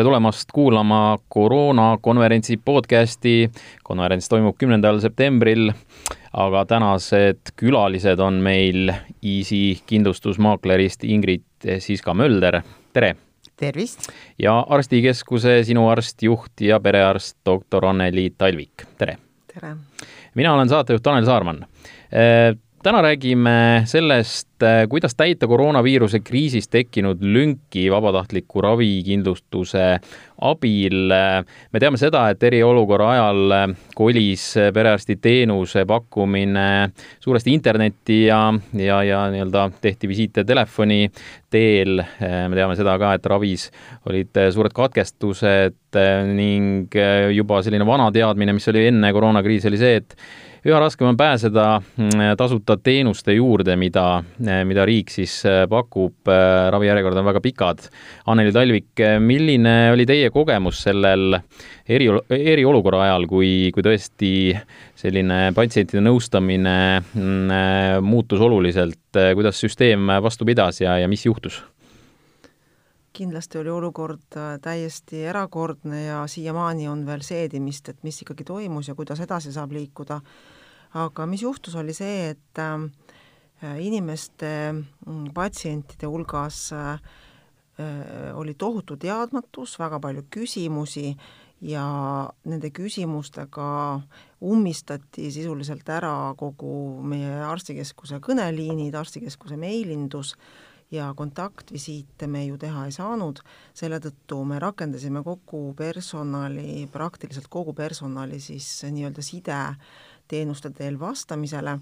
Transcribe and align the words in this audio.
tere 0.00 0.08
tulemast 0.08 0.48
kuulama 0.52 1.18
koroonakonverentsi 1.28 2.56
podcasti. 2.64 3.50
konverents 3.84 4.28
toimub 4.28 4.56
kümnendal 4.56 4.96
septembril, 5.00 5.72
aga 6.32 6.62
tänased 6.64 7.52
külalised 7.60 8.18
on 8.24 8.38
meil 8.40 8.94
Easy 9.20 9.76
kindlustusmaaklerist 9.86 11.04
Ingrid 11.04 11.44
Siska-Mölder, 11.78 12.62
tere! 12.92 13.16
tervist! 13.56 14.08
ja 14.38 14.54
arstikeskuse 14.68 15.58
sinu 15.68 15.84
arst, 15.88 16.22
juht 16.22 16.64
ja 16.64 16.80
perearst 16.80 17.36
doktor 17.44 17.90
Anneli 17.92 18.30
Talvik, 18.38 18.86
tere! 18.96 19.18
tere! 19.52 19.76
mina 20.34 20.54
olen 20.54 20.68
saatejuht 20.68 21.02
Tanel 21.02 21.28
Saarman 21.28 21.66
täna 22.82 23.02
räägime 23.02 23.82
sellest, 23.84 24.62
äh, 24.62 24.88
kuidas 24.88 25.14
täita 25.14 25.46
koroonaviiruse 25.46 26.20
kriisis 26.24 26.68
tekkinud 26.68 27.20
lünki 27.20 27.90
vabatahtliku 27.92 28.60
ravikindlustuse 28.60 30.00
abil. 30.40 31.12
me 31.72 31.80
teame 31.80 32.00
seda, 32.00 32.28
et 32.30 32.42
eriolukorra 32.42 33.10
ajal 33.10 33.52
äh, 33.52 33.66
kolis 33.94 34.54
perearstiteenuse 34.74 35.84
pakkumine 35.84 36.90
suuresti 37.20 37.52
internetti 37.52 38.22
ja, 38.24 38.54
ja, 38.72 39.02
ja 39.04 39.22
nii-öelda 39.30 39.70
tehti 39.80 40.08
visiite 40.08 40.44
telefoni 40.44 41.10
teel. 41.50 42.00
Äh, 42.00 42.46
me 42.48 42.56
teame 42.56 42.80
seda 42.80 42.96
ka, 42.98 43.14
et 43.14 43.26
ravis 43.26 43.68
olid 44.08 44.46
suured 44.54 44.72
katkestused 44.72 45.76
ning 46.32 46.94
juba 47.34 47.60
selline 47.66 47.84
vana 47.84 48.08
teadmine, 48.14 48.54
mis 48.56 48.68
oli 48.72 48.86
enne 48.88 49.12
koroonakriisi, 49.12 49.68
oli 49.68 49.80
see, 49.80 49.98
et 50.00 50.16
üha 50.66 50.80
raskem 50.80 51.08
on 51.08 51.16
pääseda 51.16 51.64
mm, 51.80 52.34
tasuta 52.38 52.76
teenuste 52.76 53.34
juurde, 53.36 53.76
mida, 53.80 54.22
mida 54.68 54.84
riik 54.88 55.12
siis 55.12 55.38
äh, 55.48 55.62
pakub, 55.70 56.28
äh, 56.28 56.68
ravijärjekorrad 56.74 57.20
on 57.22 57.28
väga 57.30 57.42
pikad. 57.44 57.86
Anneli 58.30 58.52
Talvik, 58.52 59.04
milline 59.24 59.74
oli 59.94 60.06
teie 60.08 60.30
kogemus 60.34 60.82
sellel 60.84 61.38
eri, 61.88 62.10
eriolukorra 62.28 63.06
ajal, 63.06 63.26
kui, 63.30 63.52
kui 63.74 63.86
tõesti 63.86 64.32
selline 65.00 65.50
patsientide 65.56 66.04
nõustamine 66.04 66.78
mm, 67.00 67.50
äh, 67.56 67.98
muutus 68.04 68.40
oluliselt, 68.44 69.00
kuidas 69.10 69.58
süsteem 69.60 70.12
vastu 70.22 70.46
pidas 70.48 70.84
ja, 70.84 70.98
ja 71.00 71.08
mis 71.10 71.24
juhtus? 71.26 71.62
Kindlasti 73.12 73.58
oli 73.58 73.70
olukord 73.70 74.36
täiesti 74.62 75.24
erakordne 75.26 76.04
ja 76.04 76.26
siiamaani 76.26 76.88
on 76.88 77.04
veel 77.06 77.24
seedimist, 77.26 77.88
et 77.88 78.02
mis 78.06 78.22
ikkagi 78.22 78.44
toimus 78.46 78.88
ja 78.88 78.94
kuidas 78.94 79.20
edasi 79.20 79.52
saab 79.52 79.72
liikuda. 79.74 80.20
Aga 81.00 81.26
mis 81.26 81.42
juhtus, 81.42 81.74
oli 81.78 81.94
see, 81.94 82.30
et 82.34 82.58
äh, 82.58 82.78
inimeste, 83.78 84.72
mm, 84.72 85.30
patsientide 85.34 86.10
hulgas 86.10 86.72
äh, 86.72 86.88
äh, 87.78 88.32
oli 88.34 88.54
tohutu 88.54 88.96
teadmatus, 88.96 89.78
väga 89.78 90.00
palju 90.00 90.26
küsimusi 90.30 91.14
ja 91.60 91.84
nende 92.48 92.70
küsimustega 92.72 94.00
ummistati 94.40 95.28
sisuliselt 95.30 95.88
ära 95.92 96.32
kogu 96.38 97.02
meie 97.04 97.42
arstikeskuse 97.44 98.18
kõneliinid, 98.24 98.96
arstikeskuse 98.96 99.60
meilindus 99.60 100.34
ja 100.90 101.12
kontaktvisiite 101.16 102.26
me 102.26 102.44
ju 102.46 102.58
teha 102.58 102.84
ei 102.86 102.94
saanud, 102.94 103.40
selle 103.74 104.00
tõttu 104.02 104.40
me 104.48 104.58
rakendasime 104.62 105.22
kogu 105.26 105.74
personali, 105.78 106.88
praktiliselt 106.92 107.46
kogu 107.50 107.74
personali 107.78 108.40
siis 108.42 108.66
nii-öelda 108.90 109.22
side 109.22 109.60
teenuste 110.30 110.70
teel 110.74 110.98
vastamisele. 111.00 111.78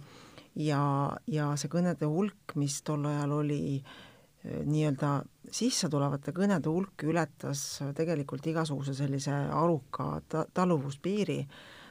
Ja, 0.59 0.83
ja 1.31 1.53
see 1.61 1.70
kõnede 1.70 2.09
hulk, 2.11 2.56
mis 2.59 2.81
tol 2.83 3.05
ajal 3.06 3.37
oli 3.39 3.61
eh, 3.78 4.62
nii-öelda 4.67 5.12
sissetulevate 5.55 6.34
kõnede 6.37 6.69
hulk 6.72 7.05
ületas 7.09 7.81
tegelikult 7.97 8.47
igasuguse 8.50 8.97
sellise 8.97 9.32
aruka 9.32 10.19
ta-, 10.28 10.47
taluvuspiiri, 10.55 11.38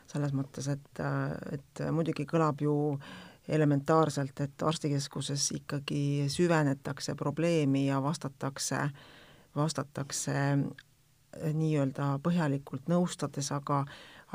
selles 0.07 0.33
mõttes, 0.35 0.67
et, 0.71 1.01
et 1.51 1.81
muidugi 1.91 2.27
kõlab 2.29 2.61
ju 2.63 2.75
elementaarselt, 3.47 4.39
et 4.43 4.63
arstikeskuses 4.63 5.51
ikkagi 5.55 6.27
süvenetakse 6.31 7.15
probleemi 7.15 7.87
ja 7.87 8.01
vastatakse, 8.03 8.89
vastatakse 9.55 10.35
eh, 10.35 11.53
nii-öelda 11.53 12.17
põhjalikult 12.23 12.91
nõustades, 12.91 13.51
aga 13.55 13.85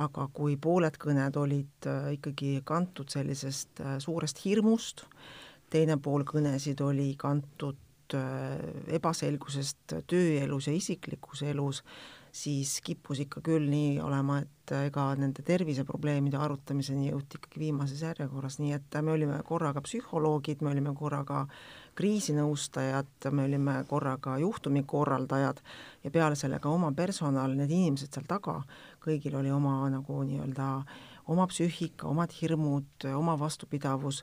aga 0.01 0.25
kui 0.33 0.55
pooled 0.57 0.95
kõned 0.97 1.37
olid 1.37 1.87
äh, 1.89 2.15
ikkagi 2.17 2.63
kantud 2.65 3.13
sellisest 3.13 3.83
äh, 3.85 3.99
suurest 4.01 4.41
hirmust, 4.41 5.05
teine 5.69 5.99
pool 6.01 6.25
kõnesid 6.29 6.81
oli 6.85 7.13
kantud 7.21 7.77
ebaselgusest 8.93 9.95
tööelus 10.05 10.67
ja 10.69 10.75
isiklikus 10.77 11.41
elus, 11.49 11.79
siis 12.33 12.79
kippus 12.81 13.21
ikka 13.27 13.43
küll 13.45 13.69
nii 13.69 13.99
olema, 14.01 14.39
et 14.41 14.73
ega 14.73 15.05
nende 15.21 15.45
terviseprobleemide 15.45 16.39
arutamiseni 16.41 17.11
jõuti 17.11 17.37
ikkagi 17.37 17.61
viimases 17.61 18.01
järjekorras, 18.07 18.57
nii 18.63 18.73
et 18.73 18.97
me 19.05 19.13
olime 19.13 19.37
korraga 19.45 19.83
psühholoogid, 19.85 20.63
me 20.65 20.71
olime 20.73 20.95
korraga 20.97 21.45
kriisinõustajad, 21.99 23.29
me 23.37 23.45
olime 23.45 23.75
korraga 23.89 24.39
juhtumikorraldajad 24.41 25.61
ja 26.05 26.13
peale 26.15 26.39
selle 26.41 26.61
ka 26.63 26.73
oma 26.73 26.89
personal, 26.97 27.53
need 27.59 27.71
inimesed 27.71 28.17
seal 28.17 28.25
taga, 28.29 28.63
kõigil 29.05 29.37
oli 29.37 29.53
oma 29.53 29.83
nagu 29.93 30.23
nii-öelda 30.25 30.71
oma 31.33 31.47
psüühika, 31.51 32.09
omad 32.09 32.33
hirmud, 32.41 33.11
oma 33.13 33.37
vastupidavus 33.39 34.23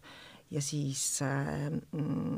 ja 0.49 0.63
siis 0.65 1.21
äh, 1.21 1.69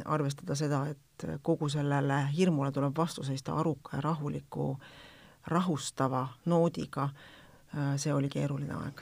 arvestada 0.04 0.60
seda, 0.60 0.84
et 0.92 1.26
kogu 1.48 1.70
sellele 1.72 2.26
hirmule 2.36 2.74
tuleb 2.76 2.98
vastu 2.98 3.24
seista 3.24 3.56
aruka 3.56 3.96
ja 3.96 4.04
rahuliku, 4.10 4.76
rahustava 5.48 6.28
noodiga 6.46 7.10
äh,, 7.10 7.96
see 7.98 8.14
oli 8.14 8.30
keeruline 8.30 8.74
aeg. 8.78 9.02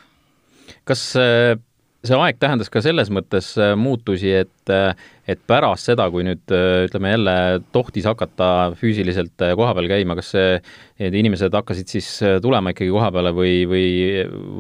kas 0.85 1.11
äh, 1.19 1.57
see 2.05 2.15
aeg 2.15 2.37
tähendas 2.39 2.69
ka 2.71 2.81
selles 2.83 3.09
mõttes 3.11 3.51
äh, 3.59 3.73
muutusi, 3.79 4.31
et, 4.41 4.71
äh, 4.71 4.95
et 5.29 5.41
pärast 5.49 5.89
seda, 5.89 6.07
kui 6.11 6.23
nüüd 6.27 6.53
äh, 6.55 6.85
ütleme 6.87 7.11
jälle 7.13 7.35
tohtis 7.75 8.07
hakata 8.07 8.71
füüsiliselt 8.79 9.35
kohapeal 9.59 9.89
käima, 9.91 10.15
kas 10.19 10.31
see, 10.35 10.55
need 11.03 11.17
inimesed 11.19 11.55
hakkasid 11.55 11.91
siis 11.91 12.07
tulema 12.43 12.73
ikkagi 12.73 12.91
koha 12.93 13.11
peale 13.15 13.35
või, 13.35 13.53
või, 13.69 13.85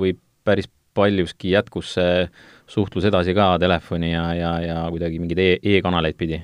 või 0.01 0.13
päris 0.47 0.67
paljuski 0.97 1.53
jätkus 1.53 1.93
see 1.95 2.27
suhtlus 2.69 3.07
edasi 3.07 3.33
ka 3.37 3.53
telefoni 3.61 4.11
ja, 4.11 4.25
ja, 4.35 4.53
ja 4.65 4.79
kuidagi 4.91 5.21
mingeid 5.21 5.39
e 5.39 5.77
e-kanaleid 5.77 6.17
pidi? 6.19 6.41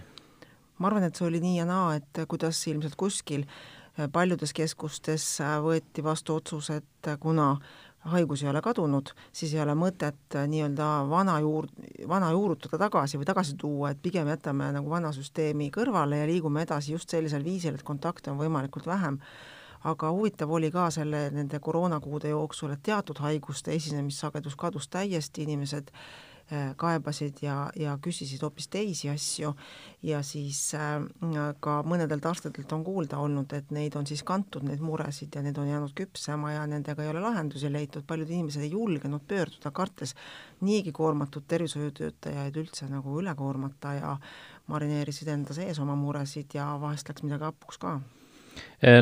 ma 0.79 0.90
arvan, 0.90 1.06
et 1.07 1.16
see 1.16 1.28
oli 1.28 1.40
nii 1.44 1.59
ja 1.59 1.66
naa, 1.68 1.95
et 2.00 2.24
kuidas 2.28 2.59
ilmselt 2.68 2.95
kuskil 3.00 3.45
paljudes 4.11 4.53
keskustes 4.53 5.25
võeti 5.63 6.03
vastu 6.03 6.35
otsus, 6.35 6.69
et 6.69 7.09
kuna 7.19 7.53
haigus 8.06 8.44
ei 8.44 8.50
ole 8.50 8.61
kadunud, 8.61 9.09
siis 9.33 9.53
ei 9.56 9.61
ole 9.63 9.73
mõtet 9.78 10.38
äh, 10.38 10.45
nii-öelda 10.50 10.88
vana 11.09 11.39
juur-, 11.41 11.69
vana 12.07 12.29
juurutada 12.35 12.79
tagasi 12.85 13.19
või 13.19 13.28
tagasi 13.29 13.56
tuua, 13.61 13.91
et 13.91 14.01
pigem 14.01 14.29
jätame 14.29 14.69
nagu 14.75 14.89
vana 14.89 15.11
süsteemi 15.16 15.72
kõrvale 15.73 16.22
ja 16.22 16.29
liigume 16.29 16.66
edasi 16.66 16.94
just 16.94 17.09
sellisel 17.09 17.45
viisil, 17.45 17.75
et 17.75 17.85
kontakte 17.88 18.31
on 18.31 18.41
võimalikult 18.41 18.88
vähem. 18.89 19.19
aga 19.85 20.09
huvitav 20.09 20.50
oli 20.50 20.72
ka 20.73 20.88
selle, 20.89 21.29
nende 21.29 21.59
koroonakuude 21.59 22.29
jooksul, 22.29 22.72
et 22.73 22.81
teatud 22.83 23.19
haiguste 23.22 23.73
esinemissagedus 23.73 24.56
kadus 24.56 24.88
täiesti, 24.89 25.44
inimesed 25.44 25.91
äh, 25.91 26.00
Äh, 26.00 26.34
kaebasid 26.78 27.39
ja, 27.41 27.56
ja 27.75 27.95
küsisid 28.01 28.44
hoopis 28.45 28.67
teisi 28.69 29.09
asju. 29.09 29.53
Ja 30.06 30.19
siis 30.23 30.59
äh, 30.78 31.00
ka 31.59 31.79
mõnedelt 31.88 32.25
arstidelt 32.29 32.72
on 32.75 32.83
kuulda 32.85 33.17
olnud, 33.17 33.53
et 33.57 33.72
neid 33.73 33.95
on 33.97 34.06
siis 34.06 34.22
kantud, 34.23 34.66
neid 34.67 34.83
muresid 34.85 35.33
ja 35.35 35.41
need 35.45 35.57
on 35.57 35.69
jäänud 35.69 35.95
küpsema 35.97 36.53
ja 36.53 36.66
nendega 36.69 37.03
ei 37.03 37.09
ole 37.09 37.23
lahendusi 37.23 37.72
leitud, 37.73 38.06
paljud 38.07 38.29
inimesed 38.29 38.61
ei 38.61 38.73
julgenud 38.75 39.25
pöörduda, 39.28 39.72
kartes 39.72 40.13
niigi 40.61 40.94
koormatud 40.94 41.47
tervishoiutöötajaid 41.47 42.62
üldse 42.62 42.89
nagu 42.91 43.18
üle 43.21 43.33
koormata 43.36 43.95
ja 43.97 44.18
marineerisid 44.68 45.33
enda 45.33 45.57
sees 45.57 45.81
oma 45.81 45.97
muresid 45.97 46.53
ja 46.53 46.75
vahest 46.81 47.09
läks 47.09 47.25
midagi 47.25 47.50
hapuks 47.50 47.81
ka 47.81 48.00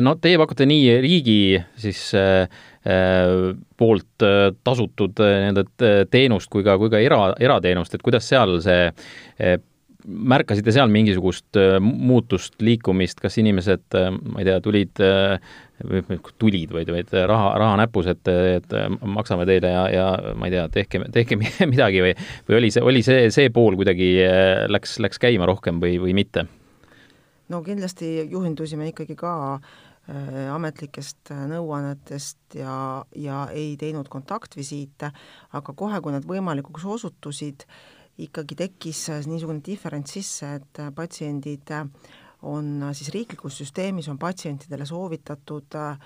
no 0.04 0.14
teie 0.22 0.38
pakute 0.40 0.66
nii 0.68 0.96
riigi 1.04 1.36
siis 1.80 2.00
äh, 2.18 2.46
poolt 3.76 4.24
tasutud 4.64 5.20
nii-öelda 5.20 5.92
teenust 6.12 6.50
kui 6.52 6.64
ka, 6.66 6.76
kui 6.80 6.92
ka 6.92 7.00
era, 7.00 7.20
erateenust, 7.40 7.96
et 7.96 8.04
kuidas 8.04 8.28
seal 8.28 8.58
see 8.64 8.90
äh, 8.90 9.56
märkasite 10.04 10.72
seal 10.74 10.90
mingisugust 10.92 11.58
muutust, 11.80 12.56
liikumist, 12.64 13.20
kas 13.24 13.38
inimesed, 13.40 13.96
ma 14.32 14.42
ei 14.42 14.48
tea, 14.48 14.58
tulid, 14.64 15.00
tulid, 16.40 16.74
vaid, 16.74 16.90
vaid 16.92 17.14
raha, 17.30 17.54
raha 17.60 17.78
näpus, 17.80 18.10
et, 18.12 18.28
et 18.28 18.76
maksame 19.00 19.46
teile 19.48 19.72
ja, 19.72 19.86
ja 19.92 20.34
ma 20.38 20.50
ei 20.50 20.56
tea, 20.56 20.66
tehke, 20.74 21.00
tehke 21.14 21.38
midagi 21.72 22.04
või, 22.04 22.12
või 22.48 22.60
oli 22.60 22.72
see, 22.74 22.84
oli 22.84 23.04
see, 23.06 23.30
see 23.34 23.52
pool 23.54 23.78
kuidagi 23.80 24.12
läks, 24.72 24.98
läks 25.04 25.22
käima 25.22 25.48
rohkem 25.48 25.80
või, 25.82 25.96
või 26.02 26.16
mitte? 26.20 26.46
No 27.52 27.60
kindlasti 27.64 28.10
juhindusime 28.30 28.88
ikkagi 28.90 29.16
ka 29.18 29.32
äh, 29.54 30.48
ametlikest 30.54 31.32
äh, 31.34 31.44
nõuannetest 31.50 32.58
ja, 32.60 32.76
ja 33.16 33.44
ei 33.52 33.74
teinud 33.80 34.08
kontaktvisiite, 34.12 35.10
aga 35.52 35.76
kohe, 35.76 36.00
kui 36.00 36.14
nad 36.14 36.26
võimalikuks 36.28 36.86
osutusid, 36.96 37.66
ikkagi 38.24 38.58
tekkis 38.64 39.08
äh, 39.12 39.24
niisugune 39.30 39.64
diferents 39.64 40.16
sisse, 40.16 40.54
et 40.60 40.84
patsiendid 40.94 41.74
on 42.44 42.90
siis 42.92 43.08
riiklikus 43.14 43.58
süsteemis 43.62 44.08
on 44.12 44.18
patsientidele 44.20 44.86
soovitatud 44.86 45.76
äh, 45.80 45.98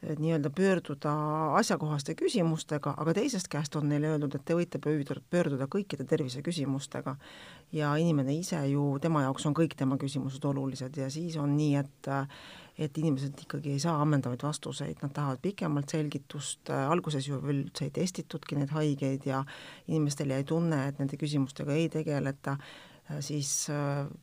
nii-öelda 0.00 0.50
pöörduda 0.56 1.12
asjakohaste 1.58 2.14
küsimustega, 2.16 2.94
aga 2.96 3.14
teisest 3.18 3.50
käest 3.52 3.76
on 3.76 3.90
neile 3.90 4.14
öeldud, 4.14 4.34
et 4.34 4.44
te 4.48 4.56
võite 4.56 4.80
pöörduda, 4.80 5.68
kõikide 5.68 6.06
terviseküsimustega. 6.08 7.16
ja 7.72 7.96
inimene 7.96 8.34
ise 8.34 8.58
ju, 8.66 8.98
tema 8.98 9.22
jaoks 9.22 9.46
on 9.46 9.54
kõik 9.54 9.76
tema 9.76 9.96
küsimused 9.96 10.44
olulised 10.44 10.96
ja 10.96 11.10
siis 11.10 11.36
on 11.36 11.56
nii, 11.56 11.76
et 11.76 12.10
et 12.80 12.98
inimesed 12.98 13.36
ikkagi 13.42 13.74
ei 13.74 13.78
saa 13.78 14.00
ammendavaid 14.00 14.40
vastuseid, 14.42 15.02
nad 15.02 15.12
tahavad 15.12 15.38
pikemalt 15.42 15.92
selgitust, 15.92 16.70
alguses 16.70 17.28
ju 17.28 17.36
üldse 17.36 17.84
ei 17.84 17.90
testitudki 17.90 18.56
neid 18.56 18.72
haigeid 18.72 19.26
ja 19.28 19.44
inimestel 19.86 20.32
jäi 20.32 20.44
tunne, 20.48 20.86
et 20.88 20.98
nende 20.98 21.18
küsimustega 21.20 21.76
ei 21.76 21.90
tegeleta, 21.92 22.56
siis 23.20 23.68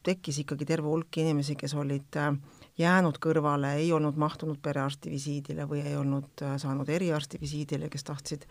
tekkis 0.04 0.42
ikkagi 0.42 0.66
terve 0.66 0.90
hulk 0.90 1.22
inimesi, 1.22 1.56
kes 1.60 1.76
olid 1.78 2.18
äh, 2.18 2.34
jäänud 2.78 3.18
kõrvale, 3.22 3.74
ei 3.82 3.92
olnud 3.94 4.18
mahtunud 4.20 4.60
perearsti 4.62 5.12
visiidile 5.12 5.68
või 5.70 5.82
ei 5.86 5.96
olnud 5.98 6.44
äh, 6.46 6.58
saanud 6.62 6.90
eriarsti 6.90 7.40
visiidile, 7.42 7.90
kes 7.90 8.06
tahtsid 8.08 8.46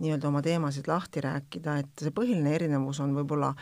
nii-öelda 0.00 0.28
oma 0.28 0.42
teemasid 0.44 0.88
lahti 0.90 1.22
rääkida, 1.24 1.78
et 1.80 2.02
see 2.04 2.12
põhiline 2.14 2.52
erinevus 2.54 3.00
on 3.00 3.14
võib-olla 3.16 3.54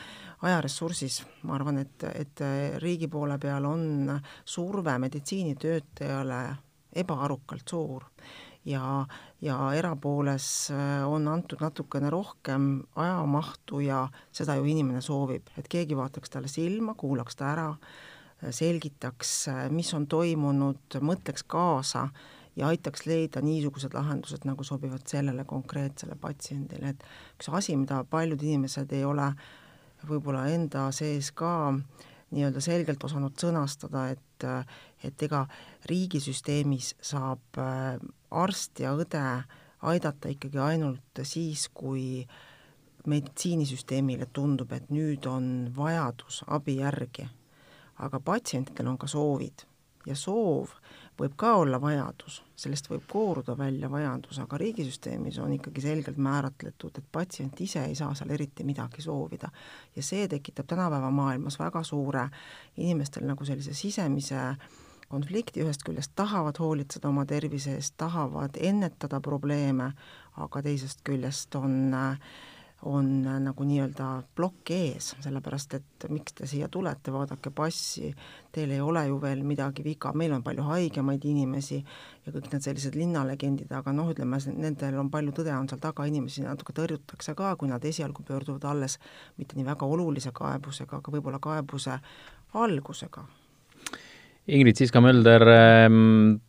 ajaressursis, 0.42 1.20
ma 1.46 1.54
arvan, 1.58 1.78
et, 1.84 2.06
et 2.10 2.42
äh, 2.44 2.78
riigi 2.82 3.08
poole 3.08 3.38
peal 3.38 3.64
on 3.70 4.16
surve 4.44 4.98
meditsiinitöötajale 5.06 6.40
ebaarukalt 6.94 7.68
suur 7.68 8.04
ja, 8.64 9.06
ja 9.40 9.58
erapooles 9.78 10.48
äh, 10.74 11.04
on 11.08 11.28
antud 11.28 11.62
natukene 11.62 12.10
rohkem 12.10 12.82
ajamahtu 12.96 13.80
ja 13.86 14.08
seda 14.32 14.58
ju 14.58 14.66
inimene 14.68 15.00
soovib, 15.04 15.48
et 15.58 15.70
keegi 15.70 15.96
vaataks 15.96 16.34
talle 16.34 16.50
silma, 16.50 16.94
kuulaks 16.98 17.40
ta 17.40 17.52
ära 17.52 17.70
selgitaks, 18.50 19.34
mis 19.70 19.92
on 19.96 20.06
toimunud, 20.10 20.98
mõtleks 21.00 21.46
kaasa 21.46 22.08
ja 22.56 22.68
aitaks 22.70 23.06
leida 23.06 23.42
niisugused 23.42 23.94
lahendused, 23.94 24.44
nagu 24.46 24.64
sobivad 24.64 25.06
sellele 25.10 25.44
konkreetsele 25.48 26.16
patsiendile, 26.20 26.94
et 26.94 27.04
üks 27.36 27.50
asi, 27.50 27.76
mida 27.76 28.02
paljud 28.10 28.42
inimesed 28.42 28.92
ei 28.94 29.04
ole 29.04 29.30
võib-olla 30.08 30.46
enda 30.52 30.88
sees 30.94 31.30
ka 31.34 31.72
nii-öelda 32.34 32.60
selgelt 32.64 33.04
osanud 33.04 33.38
sõnastada, 33.40 34.08
et 34.14 34.20
et 35.04 35.22
ega 35.22 35.44
riigisüsteemis 35.88 36.94
saab 37.04 37.58
äh, 37.60 37.96
arst 38.30 38.80
ja 38.80 38.92
õde 38.96 39.22
aidata 39.84 40.32
ikkagi 40.32 40.60
ainult 40.60 41.22
siis, 41.28 41.68
kui 41.72 42.24
meditsiinisüsteemile 43.06 44.28
tundub, 44.32 44.72
et 44.72 44.90
nüüd 44.92 45.28
on 45.28 45.48
vajadus 45.76 46.42
abi 46.48 46.78
järgi 46.80 47.28
aga 47.98 48.20
patsientidel 48.20 48.86
on 48.86 48.98
ka 48.98 49.06
soovid. 49.06 49.66
Ja 50.06 50.16
soov 50.16 50.74
võib 51.20 51.32
ka 51.38 51.54
olla 51.56 51.78
vajadus, 51.80 52.42
sellest 52.58 52.90
võib 52.90 53.06
kooruda 53.08 53.54
välja 53.58 53.88
vajadus, 53.90 54.38
aga 54.42 54.58
riigisüsteemis 54.60 55.38
on 55.40 55.54
ikkagi 55.56 55.80
selgelt 55.80 56.18
määratletud, 56.20 56.98
et 56.98 57.06
patsient 57.12 57.60
ise 57.60 57.84
ei 57.88 57.94
saa 57.96 58.12
seal 58.18 58.34
eriti 58.34 58.64
midagi 58.64 59.02
soovida. 59.02 59.48
ja 59.96 60.02
see 60.02 60.28
tekitab 60.28 60.66
tänapäeva 60.66 61.10
maailmas 61.10 61.58
väga 61.58 61.82
suure 61.82 62.28
inimestel 62.76 63.24
nagu 63.24 63.44
sellise 63.44 63.74
sisemise 63.74 64.56
konflikti, 65.08 65.62
ühest 65.62 65.84
küljest 65.86 66.12
tahavad 66.16 66.58
hoolitseda 66.58 67.08
oma 67.08 67.24
tervise 67.26 67.74
eest, 67.78 67.94
tahavad 67.96 68.58
ennetada 68.60 69.20
probleeme, 69.20 69.92
aga 70.36 70.62
teisest 70.62 71.00
küljest 71.04 71.54
on 71.54 71.94
äh, 71.94 72.18
on 72.84 73.08
äh, 73.26 73.38
nagu 73.42 73.64
nii-öelda 73.66 74.06
plokk 74.36 74.70
ees, 74.74 75.10
sellepärast 75.24 75.76
et 75.78 76.06
miks 76.12 76.36
te 76.38 76.48
siia 76.48 76.68
tulete, 76.72 77.12
vaadake 77.14 77.52
passi, 77.54 78.10
teil 78.52 78.72
ei 78.74 78.80
ole 78.84 79.06
ju 79.08 79.18
veel 79.22 79.42
midagi 79.46 79.84
viga, 79.84 80.12
meil 80.14 80.34
on 80.36 80.44
palju 80.44 80.66
haigemaid 80.68 81.24
inimesi 81.30 81.80
ja 81.80 82.32
kõik 82.32 82.50
need 82.52 82.66
sellised 82.66 82.98
linnalegendid, 82.98 83.72
aga 83.72 83.92
noh, 83.96 84.10
ütleme, 84.12 84.40
nendel 84.54 84.98
on 85.00 85.10
palju 85.12 85.36
tõde, 85.40 85.54
on 85.56 85.68
seal 85.70 85.82
taga, 85.82 86.06
inimesi 86.10 86.46
natuke 86.46 86.76
tõrjutakse 86.76 87.36
ka, 87.38 87.54
kui 87.60 87.72
nad 87.72 87.84
esialgu 87.84 88.24
pöörduvad 88.26 88.68
alles 88.72 88.98
mitte 89.38 89.58
nii 89.58 89.68
väga 89.68 89.88
olulise 89.88 90.32
kaebusega, 90.34 91.02
aga 91.02 91.14
võib-olla 91.16 91.42
kaebuse 91.42 91.98
algusega. 92.54 93.24
Ingrid 94.46 94.76
Siska-Mölder 94.76 95.48
ähm 95.48 96.42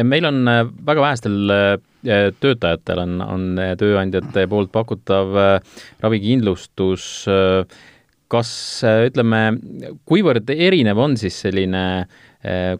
meil 0.00 0.24
on 0.24 0.48
äh, 0.48 0.64
väga 0.86 1.00
vähestel 1.00 1.50
äh, 1.50 1.78
töötajatel 2.02 3.02
on, 3.04 3.20
on 3.24 3.46
äh, 3.62 3.74
tööandjate 3.78 4.46
poolt 4.50 4.72
pakutav 4.74 5.36
ravikindlustus. 6.02 7.28
kas 8.32 8.50
ütleme, 9.06 9.40
kuivõrd 10.08 10.48
erinev 10.54 10.98
on 10.98 11.18
siis 11.20 11.36
selline 11.44 11.82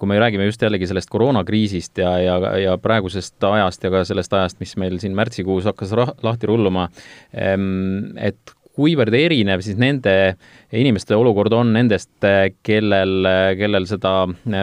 kui 0.00 0.08
me 0.10 0.16
räägime 0.18 0.46
just 0.48 0.62
jällegi 0.64 0.88
sellest 0.90 1.10
koroonakriisist 1.12 2.00
ja, 2.00 2.16
ja, 2.18 2.38
ja 2.58 2.72
praegusest 2.82 3.44
ajast 3.46 3.84
ja 3.84 3.92
ka 3.94 4.00
sellest 4.08 4.32
ajast, 4.34 4.58
mis 4.58 4.72
meil 4.80 4.96
siin 4.98 5.14
märtsikuus 5.14 5.68
hakkas 5.68 5.92
lahti 6.24 6.48
rulluma, 6.50 6.88
et 7.30 8.56
kuivõrd 8.76 9.14
erinev 9.16 9.62
siis 9.64 9.78
nende 9.80 10.14
inimeste 10.72 11.16
olukord 11.16 11.52
on 11.56 11.74
nendest, 11.76 12.14
kellel, 12.64 13.28
kellel 13.58 13.88
seda 13.90 14.14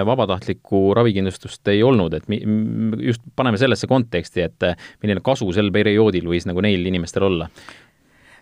vabatahtlikku 0.10 0.88
ravikindlustust 0.98 1.70
ei 1.74 1.84
olnud, 1.86 2.18
et 2.18 2.26
just 3.06 3.22
paneme 3.36 3.60
sellesse 3.62 3.90
konteksti, 3.90 4.48
et 4.48 4.72
milline 5.04 5.22
kasu 5.26 5.52
sel 5.56 5.70
perioodil 5.76 6.30
võis 6.32 6.50
nagu 6.50 6.66
neil 6.66 6.90
inimestel 6.90 7.30
olla? 7.30 7.50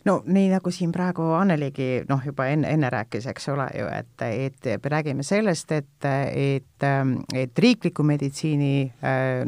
no 0.08 0.22
nii, 0.26 0.48
nagu 0.52 0.72
siin 0.72 0.92
praegu 0.96 1.26
Anneligi 1.36 2.04
noh, 2.10 2.22
juba 2.26 2.48
enne, 2.52 2.70
enne 2.72 2.90
rääkis, 2.94 3.28
eks 3.28 3.50
ole 3.52 3.68
ju, 3.76 3.88
et, 3.92 4.24
et 4.28 4.70
me 4.84 4.92
räägime 4.94 5.26
sellest, 5.26 5.72
et, 5.76 6.08
et, 6.32 6.88
et 7.36 7.60
riikliku 7.60 8.06
meditsiini 8.08 8.72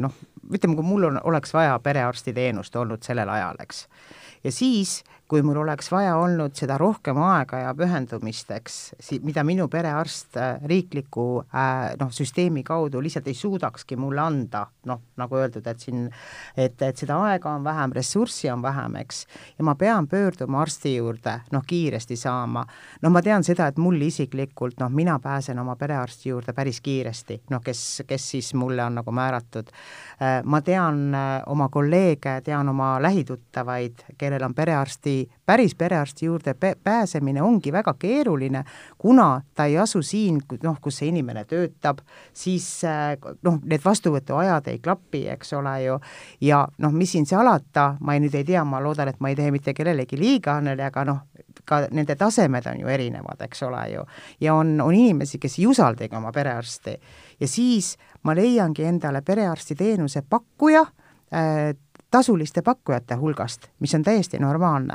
noh, 0.02 0.18
ütleme, 0.50 0.76
kui 0.76 0.86
mul 0.86 1.08
on, 1.10 1.20
oleks 1.30 1.54
vaja 1.54 1.78
perearstiteenust 1.82 2.76
olnud 2.76 3.06
sellel 3.06 3.28
ajal, 3.32 3.60
eks, 3.64 3.86
ja 4.44 4.52
siis 4.52 5.00
kui 5.30 5.42
mul 5.46 5.60
oleks 5.62 5.92
vaja 5.92 6.16
olnud 6.18 6.56
seda 6.58 6.74
rohkem 6.80 7.18
aega 7.22 7.60
ja 7.62 7.70
pühendumist, 7.78 8.48
eks, 8.50 8.76
mida 9.22 9.44
minu 9.46 9.68
perearst 9.70 10.34
äh, 10.40 10.56
riikliku 10.66 11.26
äh, 11.44 11.92
noh, 12.00 12.10
süsteemi 12.10 12.64
kaudu 12.66 12.98
lihtsalt 13.02 13.28
ei 13.30 13.36
suudakski 13.38 13.98
mulle 14.00 14.24
anda, 14.24 14.64
noh, 14.90 15.04
nagu 15.20 15.38
öeldud, 15.38 15.66
et 15.70 15.84
siin, 15.86 16.08
et, 16.58 16.82
et 16.82 16.98
seda 16.98 17.20
aega 17.28 17.52
on 17.54 17.62
vähem, 17.64 17.94
ressurssi 17.94 18.50
on 18.50 18.64
vähem, 18.64 18.96
eks, 19.04 19.20
ja 19.58 19.66
ma 19.68 19.76
pean 19.78 20.08
pöörduma 20.10 20.64
arsti 20.64 20.96
juurde, 20.96 21.36
noh, 21.54 21.62
kiiresti 21.66 22.18
saama. 22.18 22.64
no 23.02 23.14
ma 23.14 23.22
tean 23.22 23.46
seda, 23.46 23.70
et 23.70 23.78
mul 23.78 24.02
isiklikult, 24.08 24.80
noh, 24.82 24.90
mina 24.90 25.20
pääsen 25.22 25.62
oma 25.62 25.78
perearsti 25.78 26.32
juurde 26.32 26.56
päris 26.58 26.82
kiiresti, 26.82 27.38
noh, 27.54 27.62
kes, 27.62 28.02
kes 28.08 28.30
siis 28.34 28.50
mulle 28.58 28.82
on 28.82 28.98
nagu 28.98 29.14
määratud. 29.14 29.70
Äh, 30.18 30.40
ma 30.42 30.58
tean 30.66 31.14
oma 31.46 31.70
kolleege, 31.70 32.40
tean 32.44 32.74
oma 32.74 32.96
lähituttavaid, 33.02 34.06
kellel 34.30 34.46
on 34.46 34.54
perearsti 34.54 35.28
päris 35.50 35.74
perearsti 35.74 36.26
juurde 36.26 36.54
pääsemine 36.84 37.42
ongi 37.42 37.72
väga 37.72 37.94
keeruline, 37.98 38.64
kuna 38.98 39.42
ta 39.54 39.64
ei 39.64 39.78
asu 39.78 40.02
siin, 40.02 40.38
noh, 40.62 40.76
kus 40.80 41.00
see 41.00 41.08
inimene 41.10 41.42
töötab, 41.44 42.04
siis 42.32 42.68
äh, 42.86 43.16
noh, 43.42 43.58
need 43.66 43.82
vastuvõtuajad 43.84 44.70
ei 44.70 44.78
klapi, 44.78 45.24
eks 45.34 45.52
ole 45.58 45.74
ju, 45.82 45.98
ja 46.46 46.60
noh, 46.78 46.94
mis 46.94 47.16
siin 47.16 47.26
salata, 47.26 47.96
ma 48.00 48.14
ei, 48.14 48.22
nüüd 48.22 48.36
ei 48.38 48.46
tea, 48.46 48.62
ma 48.64 48.78
loodan, 48.82 49.10
et 49.10 49.18
ma 49.18 49.32
ei 49.32 49.38
tee 49.40 49.50
mitte 49.50 49.74
kellelegi 49.74 50.20
liiga, 50.20 50.60
Anneli, 50.60 50.86
aga 50.86 51.04
noh, 51.08 51.20
ka 51.66 51.82
nende 51.90 52.14
tasemed 52.20 52.70
on 52.70 52.84
ju 52.84 52.94
erinevad, 52.94 53.42
eks 53.42 53.66
ole 53.66 53.82
ju. 53.96 54.06
ja 54.40 54.54
on, 54.54 54.76
on 54.80 54.94
inimesi, 54.94 55.42
kes 55.42 55.58
ei 55.58 55.66
usaldagi 55.66 56.16
oma 56.16 56.30
perearsti. 56.32 56.94
ja 57.40 57.48
siis 57.48 57.96
ma 58.22 58.38
leiangi 58.38 58.86
endale 58.86 59.22
perearstiteenuse 59.26 60.22
pakkuja 60.28 60.86
äh,, 60.86 61.74
tasuliste 62.10 62.62
pakkujate 62.62 63.14
hulgast, 63.14 63.68
mis 63.80 63.94
on 63.94 64.02
täiesti 64.02 64.38
normaalne. 64.38 64.94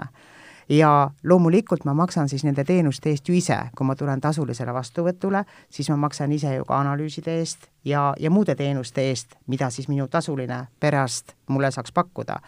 ja 0.70 1.12
loomulikult 1.24 1.84
ma 1.86 1.94
maksan 1.94 2.30
siis 2.30 2.44
nende 2.44 2.64
teenuste 2.64 3.10
eest 3.10 3.30
ju 3.30 3.36
ise, 3.38 3.58
kui 3.78 3.86
ma 3.86 3.96
tulen 3.96 4.22
tasulisele 4.22 4.74
vastuvõtule, 4.74 5.44
siis 5.70 5.90
ma 5.90 5.96
maksan 5.96 6.32
ise 6.32 6.56
ju 6.56 6.66
ka 6.66 6.80
analüüside 6.80 7.38
eest 7.38 7.68
ja, 7.86 8.14
ja 8.20 8.32
muude 8.32 8.56
teenuste 8.56 9.02
eest, 9.10 9.36
mida 9.48 9.70
siis 9.70 9.88
minu 9.88 10.08
tasuline 10.08 10.66
perearst 10.80 11.36
mulle 11.48 11.72
saaks 11.72 11.92
pakkuda 11.92 12.40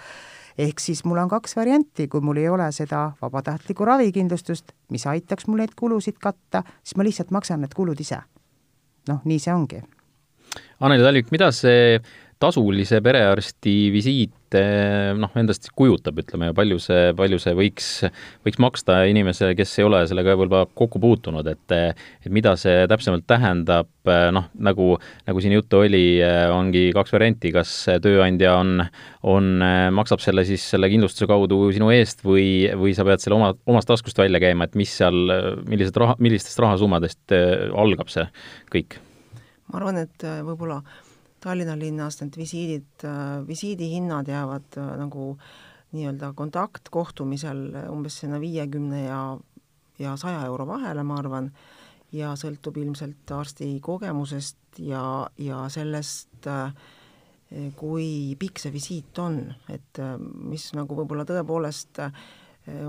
ehk 0.57 0.79
siis 0.79 1.03
mul 1.05 1.17
on 1.21 1.29
kaks 1.29 1.55
varianti, 1.55 2.07
kui 2.07 2.21
mul 2.21 2.37
ei 2.41 2.49
ole 2.49 2.71
seda 2.73 3.11
vabatahtlikku 3.21 3.85
ravikindlustust, 3.85 4.73
mis 4.89 5.05
aitaks 5.07 5.47
mul 5.47 5.61
neid 5.61 5.75
kulusid 5.77 6.17
katta, 6.21 6.63
siis 6.83 6.97
ma 6.97 7.05
lihtsalt 7.05 7.31
maksan 7.31 7.61
need 7.61 7.75
kulud 7.77 7.99
ise. 8.01 8.19
noh, 9.07 9.21
nii 9.23 9.39
see 9.39 9.53
ongi. 9.53 9.81
Anneli 10.83 11.03
Talvik, 11.03 11.29
mida 11.31 11.51
see 11.55 11.99
tasulise 12.39 12.99
perearsti 13.01 13.75
visiit 13.93 14.33
eh, 14.55 15.11
noh, 15.17 15.31
endast 15.39 15.67
kujutab, 15.77 16.19
ütleme, 16.21 16.53
palju 16.55 16.77
see, 16.81 17.11
palju 17.17 17.39
see 17.41 17.53
võiks, 17.57 17.87
võiks 18.47 18.59
maksta 18.63 19.01
inimesele, 19.09 19.55
kes 19.57 19.73
ei 19.79 19.87
ole 19.87 20.03
sellega 20.09 20.35
võib-olla 20.37 20.67
kokku 20.77 21.01
puutunud, 21.03 21.47
et 21.51 21.75
et 21.77 22.31
mida 22.33 22.53
see 22.59 22.85
täpsemalt 22.89 23.25
tähendab, 23.27 23.89
noh, 24.07 24.45
nagu, 24.63 24.87
nagu 25.27 25.43
siin 25.43 25.57
juttu 25.57 25.81
oli, 25.83 26.19
ongi 26.53 26.87
kaks 26.95 27.15
varianti, 27.15 27.51
kas 27.55 27.73
tööandja 28.03 28.53
on, 28.61 28.85
on, 29.27 29.49
maksab 29.97 30.23
selle 30.23 30.45
siis 30.47 30.63
selle 30.71 30.89
kindlustuse 30.91 31.27
kaudu 31.29 31.59
sinu 31.75 31.91
eest 31.95 32.23
või, 32.27 32.69
või 32.79 32.95
sa 32.97 33.07
pead 33.07 33.23
selle 33.23 33.39
oma, 33.39 33.51
omast 33.67 33.89
taskust 33.91 34.19
välja 34.21 34.41
käima, 34.43 34.69
et 34.69 34.77
mis 34.79 34.93
seal, 35.01 35.27
millised 35.67 35.99
raha, 35.99 36.15
millistest 36.23 36.63
rahasummadest 36.63 37.35
algab 37.75 38.13
see 38.13 38.27
kõik? 38.71 39.01
ma 39.67 39.81
arvan, 39.81 39.99
et 40.05 40.23
võib-olla 40.47 40.79
Tallinna 41.47 41.77
linnas 41.79 42.19
need 42.19 42.35
visiidid, 42.35 43.05
äh, 43.07 43.39
visiidihinnad 43.47 44.27
jäävad 44.27 44.77
äh, 44.81 44.93
nagu 44.99 45.29
nii-öelda 45.95 46.33
kontaktkohtumisel 46.35 47.61
umbes 47.87 48.17
sinna 48.19 48.39
viiekümne 48.43 49.05
ja, 49.05 49.21
ja 49.99 50.15
saja 50.19 50.41
euro 50.49 50.65
vahele, 50.67 51.05
ma 51.07 51.21
arvan, 51.21 51.47
ja 52.11 52.33
sõltub 52.39 52.79
ilmselt 52.81 53.31
arsti 53.31 53.69
kogemusest 53.83 54.81
ja, 54.83 55.03
ja 55.39 55.63
sellest, 55.71 56.49
äh, 56.51 56.75
kui 57.79 58.35
pikk 58.39 58.59
see 58.59 58.73
visiit 58.73 59.19
on, 59.23 59.39
et 59.71 60.01
mis 60.51 60.65
nagu 60.75 60.97
võib-olla 60.97 61.23
tõepoolest 61.23 62.01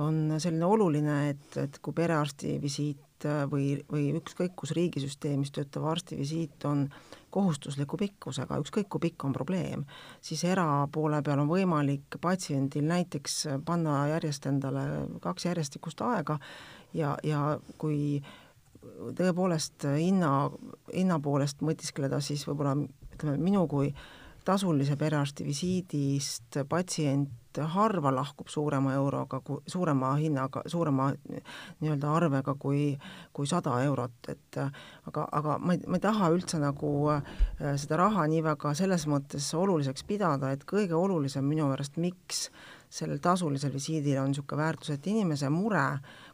on 0.03 0.17
selline 0.43 0.67
oluline, 0.67 1.19
et, 1.31 1.61
et 1.63 1.79
kui 1.79 1.95
perearsti 1.95 2.57
visiit 2.59 3.29
või, 3.53 3.77
või 3.87 4.09
ükskõik 4.19 4.57
kus 4.59 4.75
riigisüsteemis 4.75 5.55
töötav 5.55 5.87
arstivisiit 5.93 6.67
on 6.67 6.89
kohustusliku 7.31 7.99
pikkusega, 8.01 8.59
ükskõik 8.63 8.89
kui 8.89 9.03
pikk 9.09 9.25
on 9.29 9.35
probleem, 9.37 9.85
siis 10.25 10.45
erapoole 10.49 11.21
peal 11.23 11.43
on 11.43 11.51
võimalik 11.51 12.19
patsiendil 12.21 12.87
näiteks 12.89 13.41
panna 13.69 14.07
järjest 14.15 14.49
endale 14.51 14.85
kaks 15.25 15.49
järjestikust 15.51 16.01
aega 16.07 16.39
ja, 16.97 17.17
ja 17.23 17.59
kui 17.79 18.23
tõepoolest 19.19 19.85
hinna, 19.99 20.33
hinna 20.95 21.19
poolest 21.21 21.63
mõtiskleda, 21.65 22.21
siis 22.25 22.47
võib-olla 22.49 22.77
ütleme, 23.15 23.37
minu 23.43 23.67
kui 23.69 23.93
tasulise 24.49 24.97
perearsti 24.97 25.45
visiidist 25.47 26.63
patsient 26.69 27.59
harva 27.59 28.13
lahkub 28.15 28.49
suurema 28.53 28.93
euroga, 28.95 29.41
suurema 29.67 30.13
hinnaga, 30.21 30.63
suurema 30.71 31.09
nii-öelda 31.81 32.13
arvega 32.15 32.55
kui, 32.61 32.93
kui 33.35 33.49
sada 33.51 33.75
eurot, 33.83 34.31
et 34.31 34.61
aga, 34.61 35.27
aga 35.41 35.57
ma 35.59 35.75
ei, 35.75 35.83
ma 35.89 35.99
ei 35.99 36.05
taha 36.05 36.31
üldse 36.35 36.61
nagu 36.63 36.93
äh, 37.15 37.23
seda 37.81 37.99
raha 38.05 38.29
nii 38.31 38.45
väga 38.47 38.75
selles 38.79 39.09
mõttes 39.11 39.49
oluliseks 39.59 40.07
pidada, 40.07 40.53
et 40.55 40.63
kõige 40.69 40.95
olulisem 40.99 41.47
minu 41.49 41.67
meelest, 41.73 41.99
miks 41.99 42.47
sellel 42.89 43.19
tasulisel 43.21 43.73
visiidil 43.75 44.21
on 44.23 44.31
niisugune 44.33 44.63
väärtus, 44.63 44.95
et 44.95 45.11
inimese 45.11 45.51
mure 45.53 45.85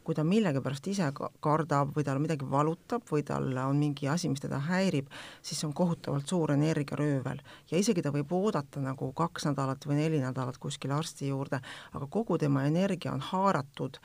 kui 0.05 0.15
ta 0.17 0.25
millegipärast 0.29 0.87
ise 0.93 1.07
kardab 1.45 1.95
või 1.97 2.05
tal 2.07 2.21
midagi 2.23 2.47
valutab 2.51 3.07
või 3.11 3.25
tal 3.27 3.49
on 3.65 3.81
mingi 3.81 4.09
asi, 4.11 4.29
mis 4.29 4.43
teda 4.45 4.61
häirib, 4.69 5.09
siis 5.43 5.61
see 5.61 5.69
on 5.69 5.75
kohutavalt 5.77 6.29
suur 6.29 6.53
energiaröövel. 6.53 7.41
ja 7.71 7.79
isegi 7.79 8.03
ta 8.03 8.13
võib 8.13 8.33
oodata 8.33 8.81
nagu 8.85 9.13
kaks 9.13 9.49
nädalat 9.49 9.87
või 9.87 10.03
neli 10.03 10.21
nädalat 10.21 10.59
kuskil 10.59 10.93
arsti 10.93 11.33
juurde, 11.33 11.61
aga 11.93 12.07
kogu 12.07 12.39
tema 12.39 12.67
energia 12.69 13.13
on 13.13 13.25
haaratud 13.33 13.99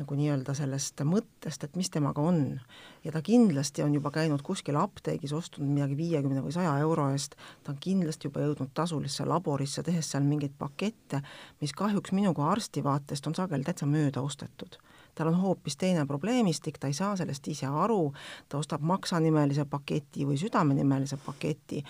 nagu 0.00 0.16
nii-öelda 0.16 0.54
sellest 0.56 1.02
mõttest, 1.04 1.64
et 1.64 1.74
mis 1.76 1.90
temaga 1.92 2.22
on. 2.24 2.60
ja 3.04 3.12
ta 3.12 3.22
kindlasti 3.22 3.82
on 3.82 3.94
juba 3.94 4.10
käinud 4.14 4.42
kuskil 4.46 4.76
apteegis, 4.80 5.32
ostnud 5.36 5.68
midagi 5.68 5.96
viiekümne 5.96 6.44
või 6.44 6.54
saja 6.54 6.72
euro 6.80 7.10
eest, 7.12 7.36
ta 7.64 7.74
on 7.74 7.80
kindlasti 7.80 8.28
juba 8.28 8.44
jõudnud 8.44 8.72
tasulisse 8.74 9.26
laborisse, 9.28 9.82
tehes 9.82 10.10
seal 10.12 10.24
mingeid 10.24 10.54
pakette, 10.58 11.22
mis 11.60 11.74
kahjuks 11.76 12.14
minu 12.16 12.32
kui 12.34 12.46
arsti 12.46 12.84
vaatest 12.84 13.26
on 13.26 13.36
sageli 13.36 13.66
täitsa 13.66 13.88
mööda 13.88 14.22
ostetud 14.24 14.80
tal 15.20 15.28
on 15.28 15.40
hoopis 15.42 15.76
teine 15.76 16.06
probleemistik, 16.08 16.78
ta 16.80 16.88
ei 16.88 16.96
saa 16.96 17.12
sellest 17.20 17.48
ise 17.52 17.68
aru, 17.68 18.12
ta 18.48 18.58
ostab 18.60 18.80
maksanimelise 18.88 19.66
paketi 19.68 20.24
või 20.24 20.38
südamenimelise 20.40 21.18
paketi, 21.20 21.82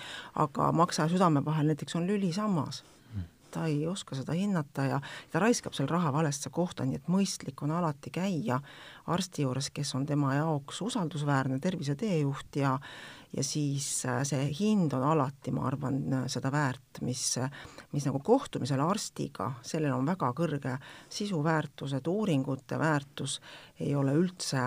aga 0.43 0.73
maksa 0.75 1.07
ja 1.07 1.13
südame 1.13 1.45
vahel 1.47 1.71
näiteks 1.71 1.95
on 2.01 2.09
lülisammas. 2.11 2.83
Ta 3.51 3.65
ei 3.67 3.87
oska 3.87 4.15
seda 4.15 4.35
hinnata 4.39 4.85
ja 4.87 5.01
ta 5.31 5.41
raiskab 5.43 5.75
seal 5.75 5.89
raha 5.91 6.13
valesse 6.15 6.53
kohta, 6.55 6.85
nii 6.87 7.01
et 7.01 7.09
mõistlik 7.11 7.63
on 7.67 7.73
alati 7.75 8.11
käia 8.15 8.61
arsti 9.11 9.43
juures, 9.43 9.73
kes 9.75 9.95
on 9.99 10.07
tema 10.07 10.37
jaoks 10.37 10.83
usaldusväärne 10.87 11.59
terviseteejuht 11.59 12.61
ja 12.63 12.77
ja 13.37 13.45
siis 13.47 13.87
äh, 14.09 14.23
see 14.27 14.49
hind 14.59 14.95
on 14.97 15.05
alati, 15.13 15.53
ma 15.55 15.67
arvan, 15.69 16.01
seda 16.31 16.51
väärt, 16.53 17.03
mis, 17.07 17.37
mis 17.93 18.07
nagu 18.09 18.23
kohtumisel 18.25 18.83
arstiga, 18.83 19.53
sellel 19.67 19.95
on 19.95 20.09
väga 20.09 20.33
kõrge 20.37 20.77
sisuväärtus, 21.13 21.95
et 21.99 22.11
uuringute 22.11 22.79
väärtus 22.79 23.39
ei 23.81 23.95
ole 23.95 24.17
üldse 24.19 24.65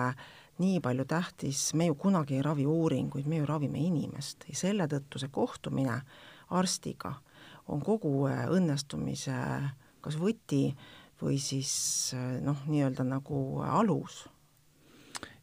nii 0.62 0.78
palju 0.80 1.04
tähtis, 1.10 1.72
me 1.74 1.90
ju 1.90 1.98
kunagi 1.98 2.38
ei 2.38 2.44
ravi 2.46 2.66
uuringuid, 2.66 3.26
me 3.26 3.42
ju 3.42 3.46
ravime 3.48 3.80
inimest 3.82 4.46
ja 4.48 4.56
selle 4.56 4.88
tõttu 4.90 5.20
see 5.20 5.32
kohtumine 5.34 5.98
arstiga 6.54 7.16
on 7.68 7.80
kogu 7.84 8.26
äh, 8.28 8.44
õnnestumise 8.52 9.36
kas 10.04 10.18
võti 10.20 10.68
või 11.22 11.38
siis 11.42 11.72
äh, 12.16 12.38
noh, 12.44 12.64
nii-öelda 12.68 13.06
nagu 13.08 13.62
alus. 13.64 14.24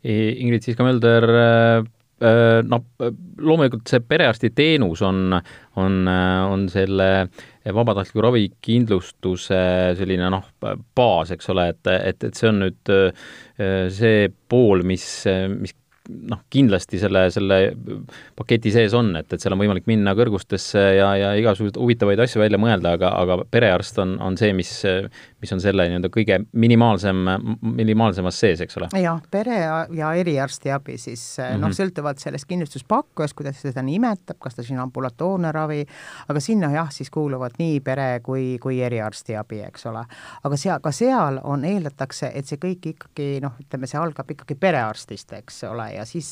Ingrid 0.02 0.66
Siiska-Mölder, 0.66 1.28
noh, 2.22 2.84
loomulikult 3.42 3.90
see 3.90 4.04
perearstiteenus 4.06 5.02
on, 5.08 5.36
on, 5.82 5.96
on 6.08 6.68
selle 6.70 7.08
vabatahtliku 7.66 8.26
ravikindlustuse 8.28 9.62
selline 9.98 10.30
noh, 10.34 10.46
baas, 10.96 11.34
eks 11.34 11.50
ole, 11.54 11.68
et, 11.74 11.92
et, 11.96 12.28
et 12.30 12.38
see 12.38 12.50
on 12.52 12.62
nüüd 12.66 12.94
see 13.98 14.30
pool, 14.52 14.86
mis, 14.88 15.06
mis 15.58 15.74
noh, 16.32 16.44
kindlasti 16.54 17.00
selle, 17.02 17.26
selle 17.34 17.60
paketi 18.38 18.72
sees 18.74 18.96
on, 18.98 19.14
et, 19.20 19.28
et 19.34 19.42
seal 19.42 19.56
on 19.56 19.62
võimalik 19.62 19.88
minna 19.90 20.14
kõrgustesse 20.18 20.82
ja, 20.98 21.12
ja 21.20 21.34
igasuguseid 21.40 21.80
huvitavaid 21.82 22.22
asju 22.24 22.42
välja 22.44 22.60
mõelda, 22.62 22.96
aga, 22.98 23.14
aga 23.22 23.40
perearst 23.52 24.00
on, 24.04 24.18
on 24.24 24.38
see, 24.40 24.54
mis, 24.58 24.72
mis 25.42 25.56
on 25.56 25.64
selle 25.64 25.88
nii-öelda 25.90 26.12
kõige 26.14 26.42
minimaalsem, 26.52 27.24
minimaalsemas 27.62 28.40
sees, 28.44 28.64
eks 28.66 28.80
ole? 28.80 28.92
jah, 29.02 29.22
pere- 29.32 29.60
ja 29.98 30.14
eriarstiabi 30.18 30.98
siis 30.98 31.24
mm 31.40 31.44
-hmm. 31.44 31.62
noh, 31.66 31.76
sõltuvalt 31.76 32.20
sellest 32.24 32.48
kindlustuspakkujast, 32.50 33.36
kuidas 33.38 33.62
seda 33.62 33.82
nimetab, 33.86 34.40
kas 34.40 34.56
ta 34.56 34.64
siin 34.64 34.80
ambulatoorne 34.80 35.52
ravi, 35.52 35.86
aga 36.28 36.40
sinna 36.40 36.72
jah, 36.72 36.92
siis 36.92 37.10
kuuluvad 37.10 37.58
nii 37.60 37.80
pere 37.80 38.20
kui, 38.24 38.58
kui 38.62 38.82
eriarstiabi, 38.82 39.62
eks 39.68 39.86
ole. 39.86 40.06
aga 40.44 40.58
seal, 40.58 40.80
ka 40.80 40.92
seal 40.92 41.40
on, 41.44 41.66
eeldatakse, 41.66 42.32
et 42.36 42.46
see 42.46 42.58
kõik 42.58 42.88
ikkagi 42.94 43.40
noh, 43.42 43.56
ütleme, 43.62 43.88
see 43.88 44.00
algab 44.00 44.32
ikkagi 44.32 44.56
perearstist, 44.56 45.34
eks 45.34 45.64
ole, 45.70 45.92
ja 45.96 46.01
siis 46.10 46.30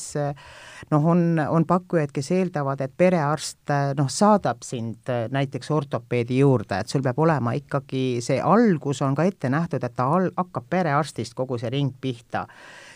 noh, 0.90 1.06
on, 1.12 1.40
on 1.48 1.66
pakkujaid, 1.68 2.12
kes 2.14 2.30
eeldavad, 2.36 2.80
et 2.84 2.92
perearst 2.96 3.72
noh, 3.98 4.10
saadab 4.10 4.64
sind 4.66 5.10
näiteks 5.30 5.70
ortopeedi 5.74 6.40
juurde, 6.40 6.80
et 6.80 6.92
sul 6.92 7.04
peab 7.04 7.18
olema 7.22 7.54
ikkagi 7.58 8.04
see 8.24 8.40
algus 8.42 9.02
on 9.06 9.16
ka 9.18 9.26
ette 9.28 9.50
nähtud, 9.52 9.84
et 9.84 9.96
ta 9.96 10.08
al-, 10.16 10.32
hakkab 10.36 10.70
perearstist 10.70 11.36
kogu 11.38 11.58
see 11.60 11.72
ring 11.72 11.94
pihta 12.00 12.46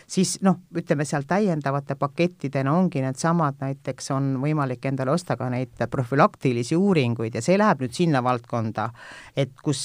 siis 0.07 0.37
noh, 0.45 0.59
ütleme 0.75 1.05
seal 1.05 1.25
täiendavate 1.27 1.95
pakettidena 1.99 2.73
ongi 2.77 3.01
needsamad, 3.03 3.57
näiteks 3.61 4.11
on 4.15 4.35
võimalik 4.41 4.85
endale 4.85 5.15
osta 5.15 5.37
ka 5.39 5.49
neid 5.53 5.81
profülaktilisi 5.91 6.77
uuringuid 6.77 7.35
ja 7.35 7.43
see 7.45 7.57
läheb 7.57 7.83
nüüd 7.83 7.95
sinna 7.95 8.23
valdkonda, 8.25 8.89
et 9.35 9.53
kus 9.63 9.81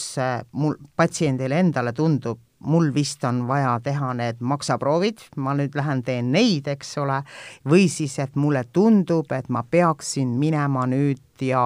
mul 0.52 0.78
patsiendile 0.96 1.60
endale 1.60 1.92
tundub, 1.96 2.40
mul 2.60 2.90
vist 2.94 3.24
on 3.24 3.46
vaja 3.48 3.78
teha 3.84 4.12
need 4.18 4.40
maksaproovid, 4.44 5.24
ma 5.40 5.54
nüüd 5.56 5.76
lähen 5.78 6.02
teen 6.04 6.30
neid, 6.34 6.68
eks 6.68 6.96
ole, 7.00 7.22
või 7.68 7.88
siis, 7.92 8.18
et 8.20 8.36
mulle 8.36 8.66
tundub, 8.72 9.32
et 9.32 9.48
ma 9.48 9.64
peaksin 9.64 10.36
minema 10.40 10.86
nüüd 10.90 11.44
ja 11.44 11.62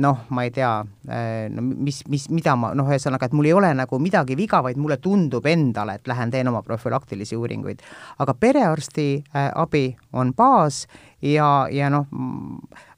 noh, 0.00 0.24
ma 0.34 0.44
ei 0.46 0.52
tea, 0.54 0.72
eh, 1.08 1.46
no 1.52 1.62
mis, 1.62 2.02
mis, 2.10 2.26
mida 2.32 2.56
ma, 2.58 2.72
noh, 2.76 2.88
ühesõnaga, 2.90 3.28
et 3.28 3.36
mul 3.36 3.48
ei 3.50 3.54
ole 3.56 3.70
nagu 3.76 4.00
midagi 4.02 4.36
viga, 4.38 4.62
vaid 4.64 4.80
mulle 4.80 4.98
tundub 5.02 5.46
endale, 5.46 5.98
et 5.98 6.10
lähen 6.10 6.32
teen 6.32 6.50
oma 6.50 6.62
profülaktilisi 6.66 7.38
uuringuid. 7.38 7.82
aga 8.18 8.34
perearsti 8.34 9.08
äh, 9.22 9.50
abi 9.54 9.96
on 10.12 10.34
baas 10.34 10.86
ja, 11.22 11.68
ja 11.70 11.90
noh, 11.90 12.06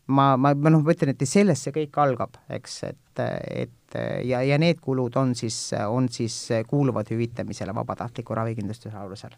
ma, 0.06 0.36
ma, 0.36 0.54
ma 0.54 0.70
noh, 0.70 0.82
ma 0.82 0.94
ütlen, 0.94 1.14
et 1.14 1.26
sellest 1.28 1.68
see 1.68 1.76
kõik 1.82 1.98
algab, 2.02 2.38
eks, 2.50 2.82
et, 2.90 3.24
et 3.64 3.98
ja, 4.24 4.42
ja 4.42 4.58
need 4.58 4.80
kulud 4.80 5.16
on 5.20 5.34
siis, 5.38 5.72
on 5.88 6.08
siis, 6.08 6.48
kuuluvad 6.68 7.10
hüvitamisele 7.12 7.74
vabatahtliku 7.76 8.34
ravikindlustuse 8.38 8.96
alusel 8.96 9.36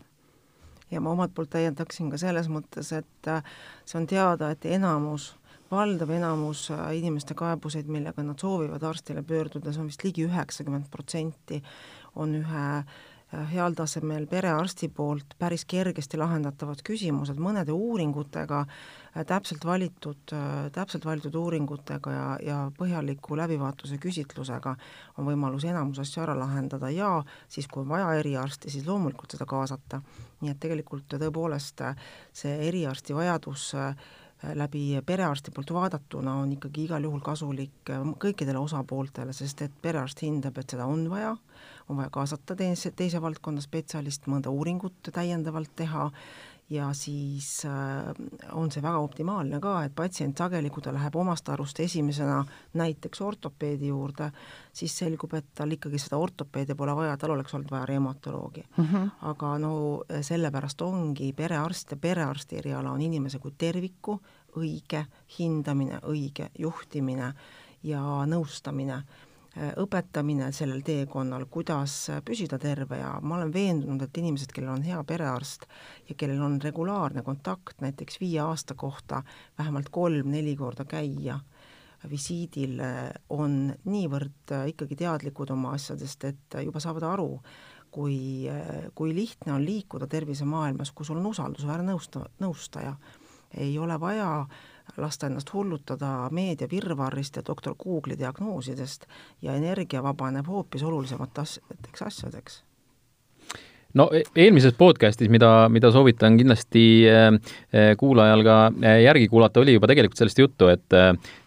ja 0.95 1.01
ma 1.01 1.11
omalt 1.15 1.35
poolt 1.35 1.53
täiendaksin 1.55 2.11
ka 2.13 2.19
selles 2.21 2.49
mõttes, 2.53 2.93
et 2.97 3.31
äh, 3.31 3.43
see 3.89 3.99
on 4.01 4.09
teada, 4.11 4.53
et 4.55 4.67
enamus, 4.77 5.33
valdav 5.71 6.11
enamus 6.11 6.69
äh, 6.71 6.85
inimeste 6.99 7.35
kaebuseid, 7.39 7.89
millega 7.91 8.23
nad 8.23 8.41
soovivad 8.41 8.83
arstile 8.83 9.23
pöörduda, 9.23 9.73
see 9.73 9.83
on 9.83 9.91
vist 9.93 10.05
ligi 10.05 10.29
üheksakümmend 10.29 10.91
protsenti, 10.93 11.63
on 12.21 12.37
ühe 12.43 12.69
heal 13.51 13.75
tasemel 13.75 14.27
perearsti 14.31 14.89
poolt 14.95 15.35
päris 15.39 15.65
kergesti 15.69 16.19
lahendatavad 16.21 16.83
küsimused 16.87 17.39
mõnede 17.43 17.75
uuringutega, 17.75 18.61
äh, 18.65 19.25
täpselt 19.27 19.65
valitud, 19.65 20.33
äh, 20.33 20.71
täpselt 20.73 21.05
valitud 21.05 21.35
uuringutega 21.35 22.13
ja, 22.13 22.27
ja 22.43 22.59
põhjaliku 22.79 23.39
läbivaatuse 23.39 23.99
küsitlusega 24.03 24.77
on 25.19 25.29
võimalus 25.31 25.67
enamus 25.69 26.03
asju 26.05 26.23
ära 26.23 26.37
lahendada 26.39 26.91
ja 26.91 27.17
siis, 27.49 27.69
kui 27.69 27.83
on 27.83 27.89
vaja 27.89 28.13
eriarsti, 28.21 28.71
siis 28.71 28.87
loomulikult 28.87 29.37
seda 29.37 29.47
kaasata. 29.47 30.03
nii 30.41 30.51
et 30.51 30.61
tegelikult 30.61 31.07
tõepoolest 31.09 31.81
see 32.37 32.53
eriarsti 32.69 33.15
vajadus 33.17 33.71
läbi 34.55 35.01
perearsti 35.07 35.51
poolt 35.55 35.73
vaadatuna 35.73 36.35
on 36.43 36.53
ikkagi 36.53 36.85
igal 36.89 37.05
juhul 37.07 37.21
kasulik 37.25 37.93
kõikidele 38.23 38.61
osapooltele, 38.61 39.33
sest 39.33 39.63
et 39.67 39.77
perearst 39.83 40.23
hindab, 40.25 40.59
et 40.59 40.75
seda 40.75 40.87
on 40.91 41.07
vaja, 41.11 41.35
on 41.89 42.01
vaja 42.01 42.11
kaasata 42.13 42.57
teise, 42.57 42.91
teise 42.97 43.23
valdkonna 43.23 43.65
spetsialist, 43.65 44.29
mõnda 44.31 44.53
uuringut 44.53 45.13
täiendavalt 45.13 45.73
teha 45.77 46.11
ja 46.71 46.93
siis 46.93 47.65
äh, 47.65 47.73
on 48.53 48.71
see 48.73 48.83
väga 48.83 48.99
optimaalne 49.05 49.61
ka, 49.61 49.75
et 49.85 49.95
patsient 49.97 50.39
sageli, 50.39 50.71
kui 50.73 50.83
ta 50.83 50.95
läheb 50.95 51.17
omast 51.21 51.49
arust 51.53 51.81
esimesena 51.81 52.39
näiteks 52.81 53.21
ortopeedi 53.21 53.91
juurde, 53.91 54.31
siis 54.73 54.95
selgub, 54.99 55.35
et 55.37 55.51
tal 55.55 55.75
ikkagi 55.77 56.01
seda 56.01 56.17
ortopeedi 56.21 56.75
pole 56.75 56.97
vaja, 56.97 57.17
tal 57.21 57.35
oleks 57.37 57.55
olnud 57.55 57.71
vaja 57.71 57.87
reumatoloogi 57.93 58.65
mm. 58.77 58.85
-hmm. 58.85 59.11
aga 59.33 59.59
no 59.59 59.75
sellepärast 60.21 60.83
ongi 60.83 61.33
perearst 61.33 61.91
ja 61.91 61.97
perearsti 61.97 62.57
eriala 62.57 62.91
on 62.91 63.01
inimese 63.01 63.39
kui 63.39 63.53
terviku 63.59 64.21
õige 64.57 65.05
hindamine, 65.39 66.01
õige 66.03 66.51
juhtimine 66.59 67.35
ja 67.83 68.01
nõustamine 68.27 69.03
Äh, 69.03 69.34
õpetamine 69.55 70.49
sellel 70.53 70.81
teekonnal, 70.83 71.47
kuidas 71.51 72.09
püsida 72.27 72.59
terve 72.59 72.99
ja 72.99 73.13
ma 73.23 73.37
olen 73.39 73.53
veendunud, 73.55 74.03
et 74.03 74.19
inimesed, 74.19 74.51
kellel 74.55 74.73
on 74.75 74.87
hea 74.87 74.99
perearst 75.07 75.69
ja 76.09 76.17
kellel 76.19 76.43
on 76.43 76.57
regulaarne 76.63 77.23
kontakt 77.23 77.85
näiteks 77.85 78.19
viie 78.21 78.41
aasta 78.43 78.75
kohta 78.75 79.23
vähemalt 79.59 79.93
kolm-neli 79.95 80.57
korda 80.59 80.85
käia 80.85 81.39
visiidil, 82.11 82.81
äh, 82.85 83.13
on 83.33 83.73
niivõrd 83.85 84.53
äh, 84.53 84.67
ikkagi 84.75 84.99
teadlikud 85.05 85.55
oma 85.55 85.75
asjadest, 85.79 86.27
et 86.29 86.59
juba 86.65 86.83
saavad 86.83 87.07
aru, 87.15 87.31
kui, 87.95 88.51
kui 88.99 89.13
lihtne 89.15 89.53
on 89.55 89.63
liikuda 89.63 90.09
tervisemaailmas, 90.11 90.91
kui 90.91 91.07
sul 91.07 91.21
on 91.21 91.29
usaldusväärne 91.31 91.93
nõusta, 91.93 92.25
nõustaja. 92.43 92.97
ei 93.55 93.79
ole 93.79 93.95
vaja 94.03 94.31
äh, 94.41 94.74
lasta 94.97 95.27
ennast 95.27 95.53
hullutada 95.55 96.29
meedia 96.31 96.69
virvarrist 96.71 97.37
ja 97.37 97.43
doktor 97.47 97.75
Google'i 97.75 98.19
diagnoosidest 98.19 99.07
ja 99.43 99.55
energia 99.55 100.03
vabaneb 100.03 100.47
hoopis 100.47 100.83
olulisemateks 100.83 102.03
asjadeks. 102.07 102.63
No 103.95 104.09
e-, 104.13 104.25
eelmises 104.37 104.75
podcastis, 104.79 105.31
mida, 105.31 105.69
mida 105.71 105.91
soovitan 105.95 106.37
kindlasti 106.39 106.85
äh, 107.11 107.31
äh, 107.31 107.95
kuulajal 107.99 108.45
ka 108.47 108.59
järgi 109.03 109.29
kuulata, 109.31 109.63
oli 109.63 109.77
juba 109.77 109.91
tegelikult 109.91 110.19
sellest 110.19 110.39
juttu, 110.39 110.69
et, 110.73 110.99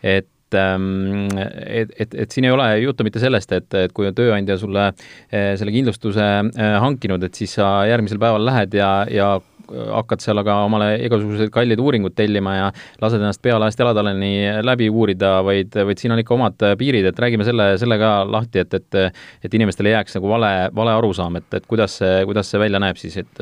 et 0.03 0.55
ähm, 0.55 1.27
et, 1.67 1.91
et, 1.99 2.13
et 2.15 2.31
siin 2.31 2.47
ei 2.47 2.53
ole 2.55 2.69
juttu 2.79 3.03
mitte 3.03 3.19
sellest, 3.19 3.51
et, 3.51 3.67
et 3.75 3.91
kui 3.95 4.07
on 4.07 4.15
tööandja 4.15 4.55
sulle 4.57 4.85
selle 5.27 5.73
kindlustuse 5.75 6.27
hankinud, 6.79 7.23
et 7.27 7.35
siis 7.35 7.57
sa 7.59 7.81
järgmisel 7.89 8.21
päeval 8.21 8.47
lähed 8.47 8.77
ja, 8.79 8.91
ja 9.11 9.33
hakkad 9.71 10.23
seal 10.23 10.41
aga 10.41 10.59
omale 10.67 10.93
igasuguseid 11.07 11.51
kalleid 11.53 11.79
uuringuid 11.81 12.15
tellima 12.17 12.55
ja 12.55 12.67
lased 13.01 13.21
ennast 13.21 13.41
pealaest 13.43 13.79
jalatalleni 13.79 14.63
läbi 14.65 14.89
uurida, 14.89 15.37
vaid, 15.45 15.75
vaid 15.89 16.01
siin 16.01 16.15
on 16.15 16.21
ikka 16.23 16.35
omad 16.37 16.67
piirid, 16.79 17.07
et 17.09 17.19
räägime 17.19 17.47
selle, 17.47 17.69
selle 17.81 17.99
ka 18.01 18.11
lahti, 18.27 18.65
et, 18.65 18.73
et 18.73 18.97
et 19.43 19.53
inimestele 19.53 19.91
ei 19.91 19.95
jääks 19.95 20.17
nagu 20.17 20.29
vale, 20.29 20.51
vale 20.75 20.93
arusaam, 20.97 21.37
et, 21.39 21.47
et 21.53 21.65
kuidas 21.69 21.97
see, 22.01 22.21
kuidas 22.27 22.51
see 22.51 22.61
välja 22.61 22.81
näeb 22.81 22.99
siis, 22.99 23.17
et 23.21 23.41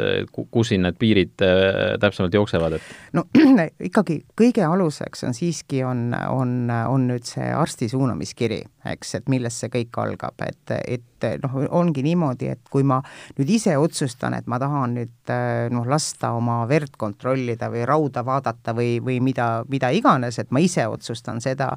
kus 0.52 0.72
siin 0.72 0.86
need 0.86 0.98
piirid 1.00 1.46
äh, 1.46 1.96
täpsemalt 2.02 2.34
jooksevad, 2.36 2.78
et? 2.78 2.94
No 3.16 3.26
ikkagi 3.90 4.22
kõige 4.38 4.66
aluseks 4.68 5.26
on 5.28 5.36
siiski, 5.38 5.84
on, 5.88 6.10
on, 6.30 6.56
on 6.70 7.10
nüüd 7.12 7.28
see 7.28 7.48
arsti 7.56 7.90
suunamiskiri, 7.92 8.62
eks, 8.92 9.16
et 9.20 9.30
millest 9.32 9.64
see 9.64 9.72
kõik 9.74 10.00
algab, 10.02 10.42
et, 10.46 10.76
et 10.86 11.04
noh, 11.42 11.56
ongi 11.80 12.04
niimoodi, 12.06 12.50
et 12.54 12.72
kui 12.72 12.84
ma 12.88 13.00
nüüd 13.38 13.50
ise 13.58 13.76
otsustan, 13.80 14.36
et 14.38 14.48
ma 14.52 14.60
tahan 14.62 14.96
nüüd 15.00 15.34
noh, 15.74 15.88
lasta 15.90 16.34
oma 16.38 16.62
verd 16.70 16.96
kontrollida 17.00 17.70
või 17.74 17.86
rauda 17.88 18.26
vaadata 18.26 18.76
või, 18.78 18.98
või 19.04 19.20
mida, 19.24 19.64
mida 19.72 19.92
iganes, 19.96 20.40
et 20.42 20.52
ma 20.56 20.62
ise 20.64 20.86
otsustan 20.92 21.42
seda, 21.44 21.72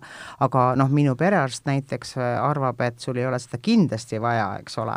aga 0.44 0.64
noh, 0.78 0.90
minu 0.92 1.14
perearst 1.18 1.66
näiteks 1.68 2.16
arvab, 2.18 2.80
et 2.84 3.00
sul 3.02 3.20
ei 3.20 3.28
ole 3.28 3.40
seda 3.42 3.60
kindlasti 3.62 4.20
vaja, 4.22 4.50
eks 4.62 4.78
ole, 4.82 4.96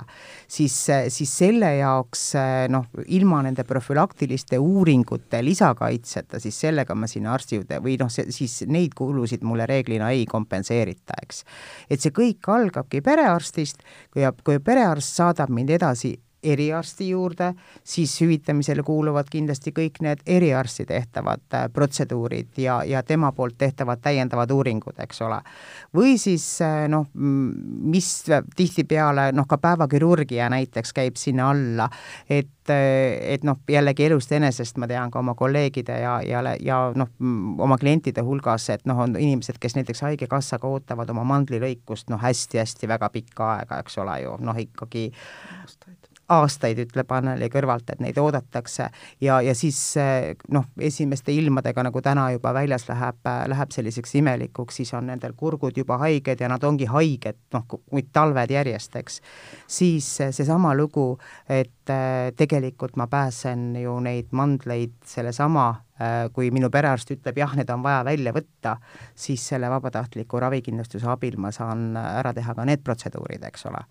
siis, 0.51 0.75
siis 1.13 1.35
selle 1.43 1.73
jaoks 1.77 2.31
noh, 2.73 2.89
ilma 3.13 3.41
nende 3.45 3.65
profülaktiliste 3.67 4.59
uuringute 4.61 5.41
lisakaitseta, 5.45 6.41
siis 6.41 6.59
sellega 6.65 6.95
ma 6.97 7.09
sinna 7.09 7.33
arsti 7.35 7.59
juurde 7.59 7.81
või 7.83 7.97
noh, 8.01 8.11
siis 8.11 8.61
neid 8.71 8.95
kulusid 8.97 9.45
mulle 9.47 9.67
reeglina 9.69 10.11
ei 10.15 10.25
kompenseerita, 10.29 11.21
eks. 11.23 11.43
et 11.89 12.00
see 12.01 12.15
kõik 12.15 12.49
algabki 12.51 13.01
perearstist, 13.05 13.83
kui, 14.13 14.25
kui 14.43 14.59
perearst 14.59 15.21
saadab 15.21 15.53
mind 15.53 15.69
edasi 15.77 16.15
eriarsti 16.43 17.09
juurde, 17.09 17.53
siis 17.83 18.21
hüvitamisele 18.21 18.83
kuuluvad 18.83 19.29
kindlasti 19.31 19.73
kõik 19.75 20.01
need 20.01 20.23
eriarsti 20.25 20.85
tehtavad 20.89 21.43
äh, 21.53 21.67
protseduurid 21.73 22.57
ja, 22.57 22.81
ja 22.87 23.03
tema 23.03 23.31
poolt 23.31 23.57
tehtavad 23.57 24.01
täiendavad 24.01 24.51
uuringud, 24.51 24.97
eks 24.99 25.21
ole. 25.21 25.41
või 25.95 26.17
siis 26.17 26.45
äh, 26.65 26.87
noh, 26.89 27.07
mis 27.13 28.09
tihtipeale 28.55 29.31
noh, 29.37 29.47
ka 29.47 29.57
päevakirurgia 29.61 30.49
näiteks 30.49 30.93
käib 30.93 31.19
sinna 31.21 31.51
alla, 31.51 31.89
et 32.29 32.69
äh, 32.69 32.81
et 33.33 33.45
noh, 33.45 33.61
jällegi 33.69 34.05
elust 34.05 34.31
enesest 34.31 34.77
ma 34.81 34.89
tean 34.89 35.11
ka 35.11 35.19
oma 35.19 35.35
kolleegide 35.37 35.99
ja, 36.01 36.17
ja, 36.25 36.41
ja 36.59 36.81
noh, 36.95 37.09
oma 37.61 37.77
klientide 37.77 38.25
hulgas, 38.25 38.69
et 38.73 38.85
noh, 38.89 39.05
on 39.05 39.15
inimesed, 39.19 39.61
kes 39.61 39.77
näiteks 39.77 40.01
Haigekassaga 40.07 40.67
ootavad 40.67 41.09
oma 41.13 41.25
mandlilõikust 41.35 42.09
noh, 42.09 42.21
hästi-hästi 42.21 42.89
väga 42.89 43.09
pikka 43.13 43.55
aega, 43.55 43.81
eks 43.85 43.97
ole 44.01 44.21
ju, 44.25 44.37
noh 44.41 44.57
ikkagi 44.65 45.09
aastaid 45.61 46.00
aastaid, 46.31 46.79
ütleb 46.85 47.11
Anneli 47.11 47.49
kõrvalt, 47.51 47.89
et 47.91 48.01
neid 48.03 48.17
oodatakse. 48.21 48.87
Ja, 49.21 49.39
ja 49.43 49.55
siis 49.57 49.79
noh, 50.51 50.67
esimeste 50.79 51.33
ilmadega, 51.35 51.83
nagu 51.87 52.01
täna 52.03 52.29
juba 52.35 52.53
väljas 52.55 52.87
läheb, 52.89 53.19
läheb 53.51 53.75
selliseks 53.75 54.15
imelikuks, 54.21 54.79
siis 54.81 54.93
on 54.97 55.09
nendel 55.11 55.35
kurgud 55.37 55.77
juba 55.77 55.99
haiged 56.01 56.41
ja 56.41 56.49
nad 56.51 56.63
ongi 56.63 56.87
haiged, 56.89 57.39
noh, 57.55 57.67
kui 57.67 58.05
talved 58.13 58.51
järjest, 58.51 58.95
eks, 59.01 59.21
siis 59.67 60.09
seesama 60.31 60.73
lugu, 60.77 61.13
et 61.49 61.91
tegelikult 62.37 62.95
ma 62.99 63.07
pääsen 63.11 63.71
ju 63.81 63.97
neid 64.03 64.31
mandleid 64.37 64.93
sellesama 65.07 65.71
kui 66.33 66.49
minu 66.53 66.69
perearst 66.73 67.11
ütleb 67.13 67.37
jah, 67.37 67.51
need 67.57 67.69
on 67.69 67.83
vaja 67.83 68.01
välja 68.07 68.33
võtta, 68.33 68.77
siis 69.15 69.43
selle 69.51 69.69
vabatahtliku 69.69 70.39
ravikindlustuse 70.41 71.09
abil 71.11 71.37
ma 71.37 71.51
saan 71.53 71.91
ära 71.97 72.33
teha 72.33 72.55
ka 72.57 72.65
need 72.65 72.81
protseduurid, 72.85 73.43
eks 73.51 73.67
ole 73.69 73.83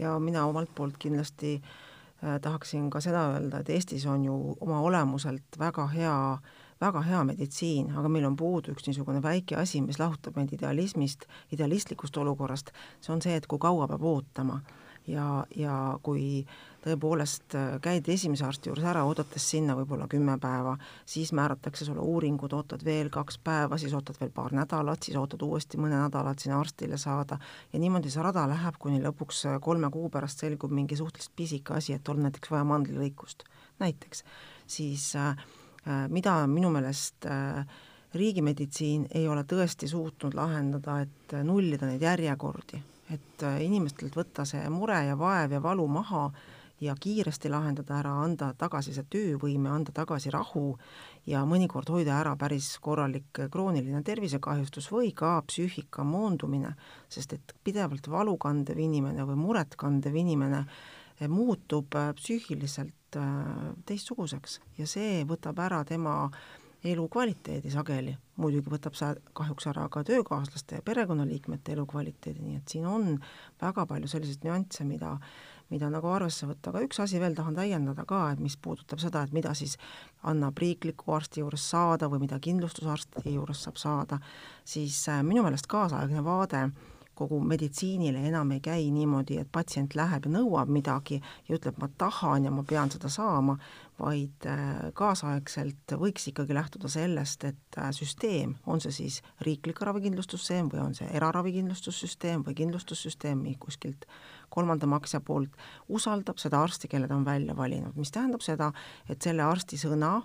ja 0.00 0.16
mina 0.18 0.46
omalt 0.48 0.72
poolt 0.74 0.98
kindlasti 0.98 1.58
äh, 1.60 2.40
tahaksin 2.40 2.88
ka 2.90 3.02
seda 3.04 3.26
öelda, 3.34 3.60
et 3.60 3.70
Eestis 3.70 4.06
on 4.06 4.24
ju 4.24 4.56
oma 4.60 4.80
olemuselt 4.80 5.58
väga 5.58 5.86
hea, 5.92 6.16
väga 6.80 7.02
hea 7.04 7.22
meditsiin, 7.28 7.92
aga 7.96 8.08
meil 8.08 8.24
on 8.28 8.36
puudu 8.36 8.72
üks 8.72 8.88
niisugune 8.88 9.22
väike 9.22 9.58
asi, 9.60 9.82
mis 9.84 10.00
lahutab 10.00 10.36
meid 10.40 10.52
idealismist, 10.56 11.28
idealistlikust 11.52 12.16
olukorrast, 12.16 12.72
see 13.00 13.12
on 13.14 13.22
see, 13.24 13.36
et 13.36 13.46
kui 13.46 13.60
kaua 13.60 13.88
peab 13.90 14.06
ootama. 14.14 14.60
Ja, 15.08 15.46
ja 15.56 15.98
kui 16.04 16.44
tõepoolest 16.84 17.54
äh, 17.58 17.74
käid 17.84 18.08
esimese 18.08 18.46
arsti 18.48 18.70
juures 18.70 18.86
ära, 18.88 19.04
oodates 19.08 19.44
sinna 19.52 19.76
võib-olla 19.78 20.08
kümme 20.10 20.36
päeva, 20.40 20.76
siis 21.08 21.32
määratakse 21.36 21.84
sulle 21.84 22.00
uuringud, 22.00 22.52
ootad 22.56 22.84
veel 22.84 23.10
kaks 23.12 23.38
päeva, 23.44 23.78
siis 23.78 23.94
ootad 23.96 24.16
veel 24.20 24.32
paar 24.34 24.54
nädalat, 24.56 25.02
siis 25.04 25.18
ootad 25.20 25.42
uuesti 25.44 25.80
mõne 25.80 25.98
nädala, 26.00 26.32
et 26.32 26.44
sinna 26.44 26.60
arstile 26.60 26.98
saada. 27.00 27.38
Ja 27.72 27.80
niimoodi 27.82 28.12
see 28.12 28.24
rada 28.24 28.46
läheb, 28.50 28.78
kuni 28.80 29.02
lõpuks 29.04 29.44
äh, 29.50 29.58
kolme 29.62 29.90
kuu 29.92 30.08
pärast 30.12 30.40
selgub 30.44 30.72
mingi 30.74 30.96
suhteliselt 30.96 31.36
pisike 31.36 31.76
asi, 31.76 31.96
et 31.98 32.08
on 32.08 32.22
näiteks 32.24 32.52
vaja 32.52 32.64
mandlilõikust, 32.68 33.44
näiteks, 33.80 34.24
siis 34.66 35.16
äh, 35.16 35.28
äh, 35.86 36.06
mida 36.08 36.46
minu 36.46 36.70
meelest 36.70 37.26
äh, 37.26 37.66
riigimeditsiin 38.14 39.06
ei 39.14 39.28
ole 39.28 39.44
tõesti 39.44 39.88
suutnud 39.88 40.34
lahendada, 40.34 41.00
et 41.04 41.34
nullida 41.44 41.86
neid 41.86 42.02
järjekordi, 42.02 42.80
et 43.14 43.44
inimestelt 43.62 44.16
võtta 44.18 44.44
see 44.46 44.64
mure 44.70 44.98
ja 45.06 45.14
vaev 45.18 45.54
ja 45.54 45.60
valu 45.62 45.86
maha 45.90 46.24
ja 46.80 46.94
kiiresti 47.00 47.50
lahendada 47.52 47.98
ära, 48.00 48.12
anda 48.24 48.50
tagasi 48.58 48.94
see 48.96 49.04
töövõime, 49.12 49.68
anda 49.72 49.92
tagasi 49.94 50.32
rahu 50.32 50.64
ja 51.28 51.42
mõnikord 51.48 51.90
hoida 51.92 52.16
ära 52.20 52.32
päris 52.40 52.72
korralik 52.82 53.42
krooniline 53.52 54.02
tervisekahjustus 54.06 54.88
või 54.92 55.12
ka 55.16 55.36
psüühika 55.48 56.04
moondumine, 56.06 56.72
sest 57.08 57.36
et 57.36 57.54
pidevalt 57.64 58.08
valu 58.08 58.36
kandev 58.40 58.80
inimene 58.80 59.26
või 59.28 59.36
muret 59.40 59.76
kandev 59.80 60.16
inimene 60.16 60.64
eh, 60.64 61.28
muutub 61.28 61.94
eh, 62.00 62.14
psüühiliselt 62.16 63.20
eh, 63.20 63.68
teistsuguseks 63.86 64.60
ja 64.80 64.88
see 64.88 65.22
võtab 65.28 65.60
ära 65.60 65.84
tema 65.84 66.16
elukvaliteedi 66.80 67.68
sageli, 67.68 68.14
muidugi 68.40 68.72
võtab 68.72 68.94
see 68.96 69.12
kahjuks 69.36 69.66
ära 69.68 69.84
ka 69.92 70.00
töökaaslaste 70.08 70.78
ja 70.78 70.84
perekonnaliikmete 70.84 71.74
elukvaliteedi, 71.76 72.40
nii 72.40 72.60
et 72.60 72.72
siin 72.72 72.86
on 72.88 73.18
väga 73.60 73.84
palju 73.90 74.08
selliseid 74.08 74.46
nüansse, 74.48 74.86
mida 74.88 75.18
mida 75.70 75.90
nagu 75.90 76.10
arvesse 76.10 76.48
võtta, 76.50 76.72
aga 76.72 76.84
üks 76.86 77.00
asi 77.02 77.20
veel 77.22 77.34
tahan 77.38 77.56
täiendada 77.56 78.04
ka, 78.08 78.24
et 78.34 78.42
mis 78.42 78.56
puudutab 78.56 79.02
seda, 79.02 79.22
et 79.24 79.34
mida 79.36 79.54
siis 79.54 79.76
annab 80.26 80.58
riikliku 80.58 81.14
arsti 81.16 81.44
juures 81.44 81.66
saada 81.70 82.10
või 82.10 82.24
mida 82.26 82.40
kindlustusarsti 82.42 83.34
juures 83.34 83.66
saab 83.66 83.80
saada, 83.80 84.20
siis 84.64 85.02
äh, 85.08 85.22
minu 85.26 85.44
meelest 85.46 85.70
kaasaegne 85.70 86.24
vaade 86.26 86.68
kogu 87.20 87.40
meditsiinile 87.44 88.22
enam 88.30 88.54
ei 88.54 88.62
käi 88.64 88.86
niimoodi, 88.94 89.36
et 89.42 89.48
patsient 89.52 89.94
läheb 89.98 90.24
ja 90.24 90.32
nõuab 90.38 90.70
midagi 90.72 91.18
ja 91.20 91.58
ütleb, 91.58 91.76
ma 91.80 91.90
tahan 92.00 92.46
ja 92.48 92.52
ma 92.54 92.64
pean 92.64 92.92
seda 92.92 93.10
saama, 93.12 93.58
vaid 94.00 94.46
äh, 94.48 94.88
kaasaegselt 94.96 95.96
võiks 96.00 96.30
ikkagi 96.30 96.56
lähtuda 96.56 96.88
sellest, 96.88 97.44
et 97.44 97.78
äh, 97.78 97.90
süsteem, 97.96 98.56
on 98.66 98.80
see 98.80 98.96
siis 99.02 99.20
riiklik 99.44 99.82
ravikindlustussüsteem 99.84 100.72
või 100.72 100.84
on 100.86 100.96
see 100.96 101.10
eraravikindlustussüsteem 101.20 102.46
või 102.46 102.56
kindlustussüsteem 102.62 103.44
kuskilt 103.60 104.08
kolmanda 104.50 104.86
maksja 104.90 105.22
poolt, 105.24 105.54
usaldab 105.88 106.38
seda 106.42 106.62
arsti, 106.62 106.88
kelle 106.90 107.08
ta 107.08 107.16
on 107.16 107.24
välja 107.24 107.56
valinud, 107.56 107.96
mis 107.96 108.12
tähendab 108.14 108.44
seda, 108.44 108.72
et 109.08 109.22
selle 109.22 109.46
arsti 109.46 109.78
sõna 109.80 110.18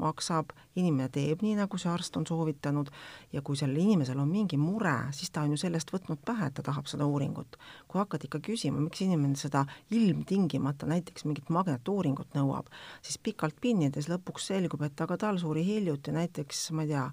maksab, 0.00 0.52
inimene 0.78 1.08
teeb 1.12 1.42
nii, 1.44 1.56
nagu 1.58 1.78
see 1.80 1.90
arst 1.90 2.16
on 2.18 2.26
soovitanud 2.28 2.90
ja 3.34 3.42
kui 3.44 3.58
sellel 3.58 3.82
inimesel 3.82 4.20
on 4.22 4.30
mingi 4.30 4.58
mure, 4.60 4.94
siis 5.16 5.32
ta 5.34 5.44
on 5.44 5.54
ju 5.54 5.60
sellest 5.60 5.92
võtnud 5.94 6.22
pähe, 6.26 6.48
et 6.48 6.56
ta 6.56 6.64
tahab 6.66 6.88
seda 6.90 7.06
uuringut. 7.10 7.58
kui 7.88 7.98
hakkad 8.00 8.24
ikka 8.28 8.40
küsima, 8.50 8.80
miks 8.80 9.02
inimene 9.04 9.36
seda 9.36 9.66
ilmtingimata 9.90 10.88
näiteks 10.90 11.26
mingit 11.28 11.50
magnetuuringut 11.50 12.38
nõuab, 12.38 12.70
siis 13.02 13.18
pikalt 13.18 13.60
pinnides 13.60 14.08
lõpuks 14.08 14.50
selgub, 14.52 14.82
et 14.86 15.00
aga 15.00 15.18
tal 15.18 15.38
suri 15.42 15.64
hiljuti 15.66 16.14
näiteks, 16.16 16.70
ma 16.76 16.86
ei 16.86 16.94
tea, 16.94 17.06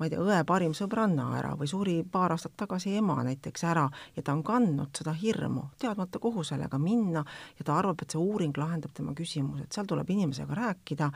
ma 0.00 0.08
ei 0.08 0.14
tea, 0.14 0.22
õe 0.24 0.40
parim 0.48 0.72
sõbranna 0.76 1.26
ära 1.36 1.52
või 1.60 1.68
suri 1.68 1.98
paar 2.08 2.32
aastat 2.32 2.54
tagasi 2.62 2.94
ema 2.96 3.18
näiteks 3.26 3.64
ära 3.68 3.84
ja 4.16 4.24
ta 4.24 4.32
on 4.32 4.40
kandnud 4.46 4.96
seda 4.96 5.12
hirmu, 5.12 5.66
teadmata, 5.78 6.18
kuhu 6.18 6.44
sellega 6.46 6.80
minna 6.80 7.20
ja 7.58 7.66
ta 7.68 7.76
arvab, 7.76 8.00
et 8.00 8.16
see 8.16 8.22
uuring 8.22 8.56
lahendab 8.56 8.96
tema 8.96 9.12
küsimused, 9.16 9.68
seal 9.74 9.90
tuleb 9.90 10.08
inimesega 10.10 10.56
rääkida 10.56 11.10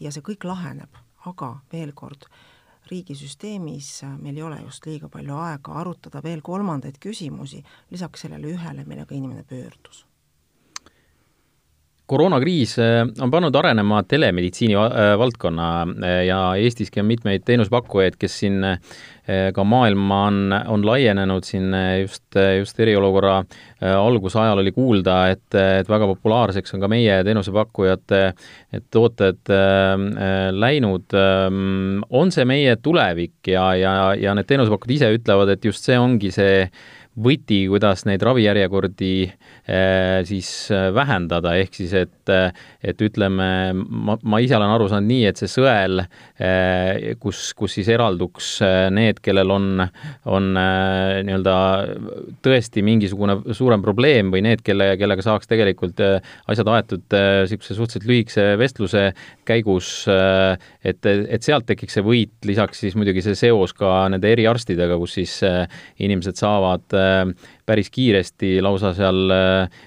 ja 0.00 0.12
see 0.14 0.24
kõik 0.24 0.48
laheneb, 0.48 1.02
aga 1.28 1.52
veel 1.72 1.92
kord, 1.92 2.24
riigisüsteemis 2.90 3.90
meil 4.18 4.40
ei 4.40 4.46
ole 4.48 4.62
just 4.64 4.88
liiga 4.88 5.12
palju 5.12 5.36
aega 5.36 5.76
arutada 5.82 6.24
veel 6.24 6.40
kolmandaid 6.42 6.96
küsimusi 6.98 7.60
lisaks 7.92 8.24
sellele 8.24 8.56
ühele, 8.56 8.88
millega 8.88 9.14
inimene 9.14 9.44
pöördus 9.44 10.06
koroonakriis 12.10 12.74
äh, 12.82 13.04
on 13.22 13.30
pannud 13.30 13.54
arenema 13.54 14.02
telemeditsiini 14.08 14.76
äh, 14.76 15.14
valdkonna 15.18 15.70
äh, 15.82 16.16
ja 16.26 16.40
Eestiski 16.58 17.02
on 17.02 17.08
mitmeid 17.10 17.46
teenusepakkujaid, 17.46 18.18
kes 18.20 18.40
siin 18.44 18.64
ka 19.54 19.62
maailma 19.62 20.16
on, 20.26 20.38
on 20.72 20.82
laienenud 20.82 21.44
siin 21.46 21.68
just, 22.00 22.34
just 22.58 22.80
eriolukorra 22.82 23.36
algusajal 23.94 24.58
oli 24.58 24.72
kuulda, 24.74 25.18
et, 25.30 25.54
et 25.54 25.90
väga 25.92 26.08
populaarseks 26.10 26.74
on 26.74 26.82
ka 26.82 26.88
meie 26.90 27.20
teenusepakkujate 27.28 28.20
tooted 28.90 29.52
läinud. 30.50 31.14
on 31.14 32.34
see 32.34 32.48
meie 32.48 32.74
tulevik 32.82 33.52
ja, 33.52 33.68
ja, 33.78 33.92
ja 34.18 34.34
need 34.34 34.50
teenusepakkujad 34.50 34.96
ise 34.96 35.12
ütlevad, 35.20 35.54
et 35.54 35.68
just 35.68 35.86
see 35.86 36.00
ongi 36.00 36.32
see 36.34 36.64
võti, 37.18 37.64
kuidas 37.70 38.04
neid 38.08 38.22
ravijärjekordi 38.22 39.14
äh, 39.26 39.34
siis 40.26 40.48
äh, 40.72 40.88
vähendada, 40.94 41.52
ehk 41.60 41.74
siis 41.76 41.92
et, 41.94 42.30
äh, 42.32 42.50
et 42.82 43.00
ütleme, 43.04 43.48
ma, 43.74 44.16
ma 44.22 44.40
ise 44.42 44.56
olen 44.56 44.72
aru 44.74 44.88
saanud 44.90 45.10
nii, 45.10 45.26
et 45.30 45.40
see 45.40 45.50
sõel, 45.50 46.02
kus, 47.20 47.40
kus 47.56 47.74
siis 47.76 47.90
eralduks 47.92 48.48
need, 48.94 49.18
kellel 49.24 49.52
on, 49.52 49.82
on 50.32 50.46
nii-öelda 50.56 51.56
tõesti 52.44 52.82
mingisugune 52.84 53.36
suurem 53.56 53.84
probleem 53.84 54.30
või 54.32 54.42
need, 54.46 54.62
kelle, 54.64 54.94
kellega 55.00 55.24
saaks 55.24 55.50
tegelikult 55.50 56.00
asjad 56.00 56.70
aetud 56.72 57.04
niisuguse 57.12 57.76
suhteliselt 57.76 58.08
lühikese 58.08 58.46
vestluse 58.60 59.04
käigus, 59.48 59.92
et, 60.08 61.10
et 61.10 61.46
sealt 61.46 61.68
tekiks 61.68 61.98
see 61.98 62.06
võit, 62.06 62.34
lisaks 62.48 62.80
siis 62.86 62.96
muidugi 62.98 63.24
see 63.26 63.36
seos 63.38 63.76
ka 63.76 64.08
nende 64.12 64.32
eriarstidega, 64.32 64.96
kus 65.00 65.18
siis 65.20 65.36
inimesed 66.00 66.40
saavad 66.40 66.88
päris 67.70 67.90
kiiresti, 67.94 68.56
lausa 68.64 68.92
seal 68.96 69.30
äh, 69.34 69.80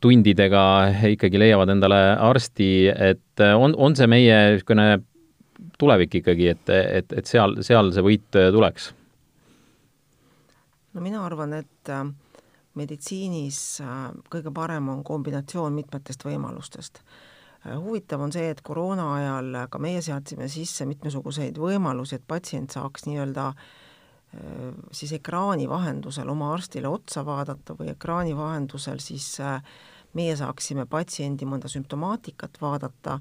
tundidega 0.00 0.64
ikkagi 1.10 1.40
leiavad 1.42 1.74
endale 1.74 2.00
arsti, 2.22 2.70
et 2.92 3.42
äh, 3.42 3.54
on, 3.58 3.74
on 3.76 3.96
see 3.98 4.08
meie 4.10 4.38
niisugune 4.54 4.88
tulevik 5.78 6.20
ikkagi, 6.20 6.48
et, 6.54 6.70
et, 6.70 7.12
et 7.18 7.26
seal, 7.26 7.58
seal 7.66 7.90
see 7.94 8.06
võit 8.06 8.40
tuleks? 8.54 8.92
no 10.94 11.02
mina 11.02 11.24
arvan, 11.26 11.56
et 11.58 11.94
meditsiinis 12.78 13.58
kõige 14.30 14.52
parem 14.54 14.92
on 14.92 15.02
kombinatsioon 15.06 15.74
mitmetest 15.74 16.22
võimalustest 16.26 17.02
huvitav 17.64 18.20
on 18.20 18.30
see, 18.34 18.50
et 18.52 18.60
koroona 18.62 19.06
ajal 19.16 19.56
ka 19.72 19.80
meie 19.80 20.02
seadsime 20.04 20.46
sisse 20.52 20.86
mitmesuguseid 20.86 21.58
võimalusi, 21.58 22.18
et 22.18 22.26
patsient 22.28 22.74
saaks 22.76 23.08
nii-öelda 23.08 23.46
äh, 23.48 23.64
Äh, 23.64 23.83
siis 24.92 25.12
ekraani 25.12 25.68
vahendusel 25.68 26.28
oma 26.28 26.52
arstile 26.54 26.88
otsa 26.88 27.24
vaadata 27.26 27.76
või 27.78 27.92
ekraani 27.92 28.36
vahendusel 28.36 28.98
siis 29.02 29.28
äh, 29.40 29.60
meie 30.14 30.36
saaksime 30.38 30.86
patsiendi 30.90 31.46
mõnda 31.48 31.70
sümptomaatikat 31.70 32.60
vaadata, 32.62 33.18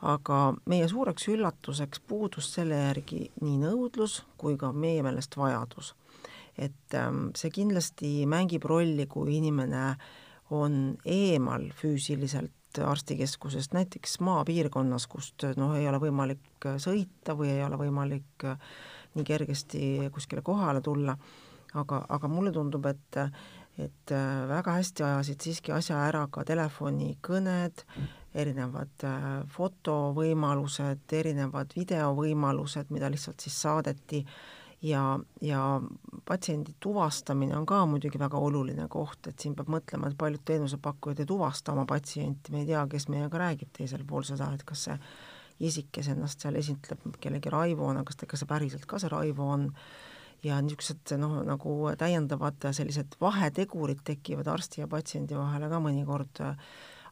aga 0.00 0.38
meie 0.70 0.88
suureks 0.88 1.28
üllatuseks 1.28 2.00
puudus 2.08 2.48
selle 2.54 2.78
järgi 2.86 3.26
nii 3.42 3.58
nõudlus 3.60 4.22
kui 4.40 4.56
ka 4.60 4.72
meie 4.72 5.02
meelest 5.04 5.36
vajadus. 5.36 5.94
et 6.58 6.94
ähm, 6.94 7.30
see 7.36 7.50
kindlasti 7.50 8.26
mängib 8.28 8.64
rolli, 8.68 9.06
kui 9.06 9.36
inimene 9.38 9.96
on 10.50 10.96
eemal 11.06 11.70
füüsiliselt 11.78 12.80
arstikeskusest, 12.84 13.72
näiteks 13.72 14.18
maapiirkonnas, 14.20 15.06
kust 15.10 15.46
noh, 15.56 15.72
ei 15.78 15.88
ole 15.88 16.00
võimalik 16.02 16.68
sõita 16.82 17.34
või 17.38 17.54
ei 17.54 17.64
ole 17.64 17.78
võimalik 17.80 18.44
äh, 18.44 18.58
nii 19.14 19.24
kergesti 19.26 20.10
kuskile 20.14 20.42
kohale 20.46 20.80
tulla, 20.80 21.16
aga, 21.74 22.04
aga 22.08 22.28
mulle 22.28 22.52
tundub, 22.52 22.86
et 22.86 23.24
et 23.80 24.12
väga 24.48 24.74
hästi 24.76 25.04
ajasid 25.06 25.40
siiski 25.40 25.72
asja 25.72 26.02
ära 26.04 26.26
ka 26.28 26.42
telefonikõned, 26.44 27.84
erinevad 28.36 29.04
äh, 29.08 29.26
fotovõimalused, 29.50 31.06
erinevad 31.16 31.72
videovõimalused, 31.76 32.90
mida 32.94 33.08
lihtsalt 33.10 33.40
siis 33.40 33.56
saadeti 33.62 34.20
ja, 34.82 35.18
ja 35.42 35.80
patsiendi 36.24 36.74
tuvastamine 36.80 37.56
on 37.56 37.66
ka 37.66 37.82
muidugi 37.86 38.20
väga 38.20 38.38
oluline 38.38 38.86
koht, 38.88 39.26
et 39.26 39.38
siin 39.40 39.56
peab 39.58 39.72
mõtlema, 39.72 40.10
et 40.10 40.18
paljud 40.18 40.44
teenusepakkujad 40.46 41.24
ei 41.24 41.28
tuvasta 41.28 41.74
oma 41.74 41.86
patsienti, 41.88 42.52
me 42.52 42.62
ei 42.62 42.70
tea, 42.70 42.86
kes 42.90 43.08
meiega 43.12 43.42
räägib 43.42 43.72
teisel 43.76 44.06
pool 44.06 44.24
seda, 44.28 44.52
et 44.54 44.64
kas 44.66 44.86
see 44.88 44.98
isik, 45.60 45.90
kes 45.92 46.10
ennast 46.14 46.40
seal 46.42 46.56
esitleb 46.60 47.18
kellegi 47.20 47.52
Raivoona, 47.52 48.04
kas 48.06 48.20
ta, 48.20 48.28
kas 48.30 48.42
see 48.42 48.50
päriselt 48.50 48.86
ka 48.88 49.00
see 49.00 49.10
Raivo 49.12 49.48
on, 49.54 49.66
ja 50.44 50.60
niisugused 50.64 51.14
noh, 51.20 51.40
nagu 51.44 51.74
täiendavad 52.00 52.70
sellised 52.76 53.18
vahetegurid 53.20 54.00
tekivad 54.04 54.48
arsti 54.48 54.84
ja 54.84 54.88
patsiendi 54.88 55.36
vahele 55.36 55.68
ka 55.68 55.80
mõnikord, 55.84 56.44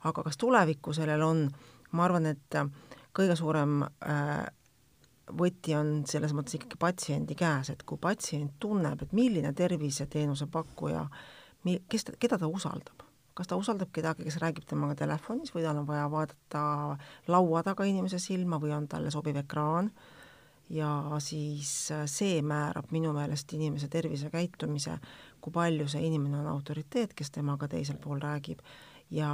aga 0.08 0.24
kas 0.24 0.40
tulevikku 0.40 0.94
sellel 0.96 1.24
on, 1.26 1.44
ma 1.92 2.06
arvan, 2.06 2.30
et 2.32 2.60
kõige 3.16 3.36
suurem 3.36 3.82
äh, 3.84 4.46
võti 5.36 5.74
on 5.76 6.02
selles 6.08 6.32
mõttes 6.36 6.56
ikkagi 6.58 6.80
patsiendi 6.80 7.36
käes, 7.38 7.72
et 7.72 7.82
kui 7.86 8.00
patsient 8.00 8.56
tunneb, 8.60 9.02
et 9.02 9.12
milline 9.16 9.52
terviseteenuse 9.56 10.48
pakkuja, 10.52 11.04
kes 11.88 12.08
ta, 12.08 12.16
keda 12.20 12.38
ta 12.40 12.48
usaldab, 12.48 13.04
kas 13.38 13.50
ta 13.50 13.58
usaldab 13.58 13.92
kedagi, 13.94 14.26
kes 14.26 14.40
räägib 14.42 14.66
temaga 14.66 14.96
telefonis 14.98 15.54
või 15.54 15.62
tal 15.62 15.78
on 15.78 15.86
vaja 15.86 16.08
vaadata 16.10 16.62
laua 17.30 17.62
taga 17.66 17.86
inimese 17.86 18.18
silma 18.22 18.58
või 18.58 18.74
on 18.74 18.88
talle 18.90 19.12
sobiv 19.14 19.38
ekraan. 19.44 19.92
Ja 20.68 20.90
siis 21.24 21.70
äh, 21.94 22.02
see 22.10 22.42
määrab 22.44 22.90
minu 22.92 23.14
meelest 23.16 23.54
inimese 23.56 23.88
tervisekäitumise, 23.88 24.98
kui 25.40 25.54
palju 25.54 25.86
see 25.88 26.02
inimene 26.04 26.42
on 26.42 26.50
autoriteet, 26.50 27.14
kes 27.16 27.32
temaga 27.32 27.70
teisel 27.72 27.96
pool 28.02 28.20
räägib 28.20 28.60
ja 29.10 29.30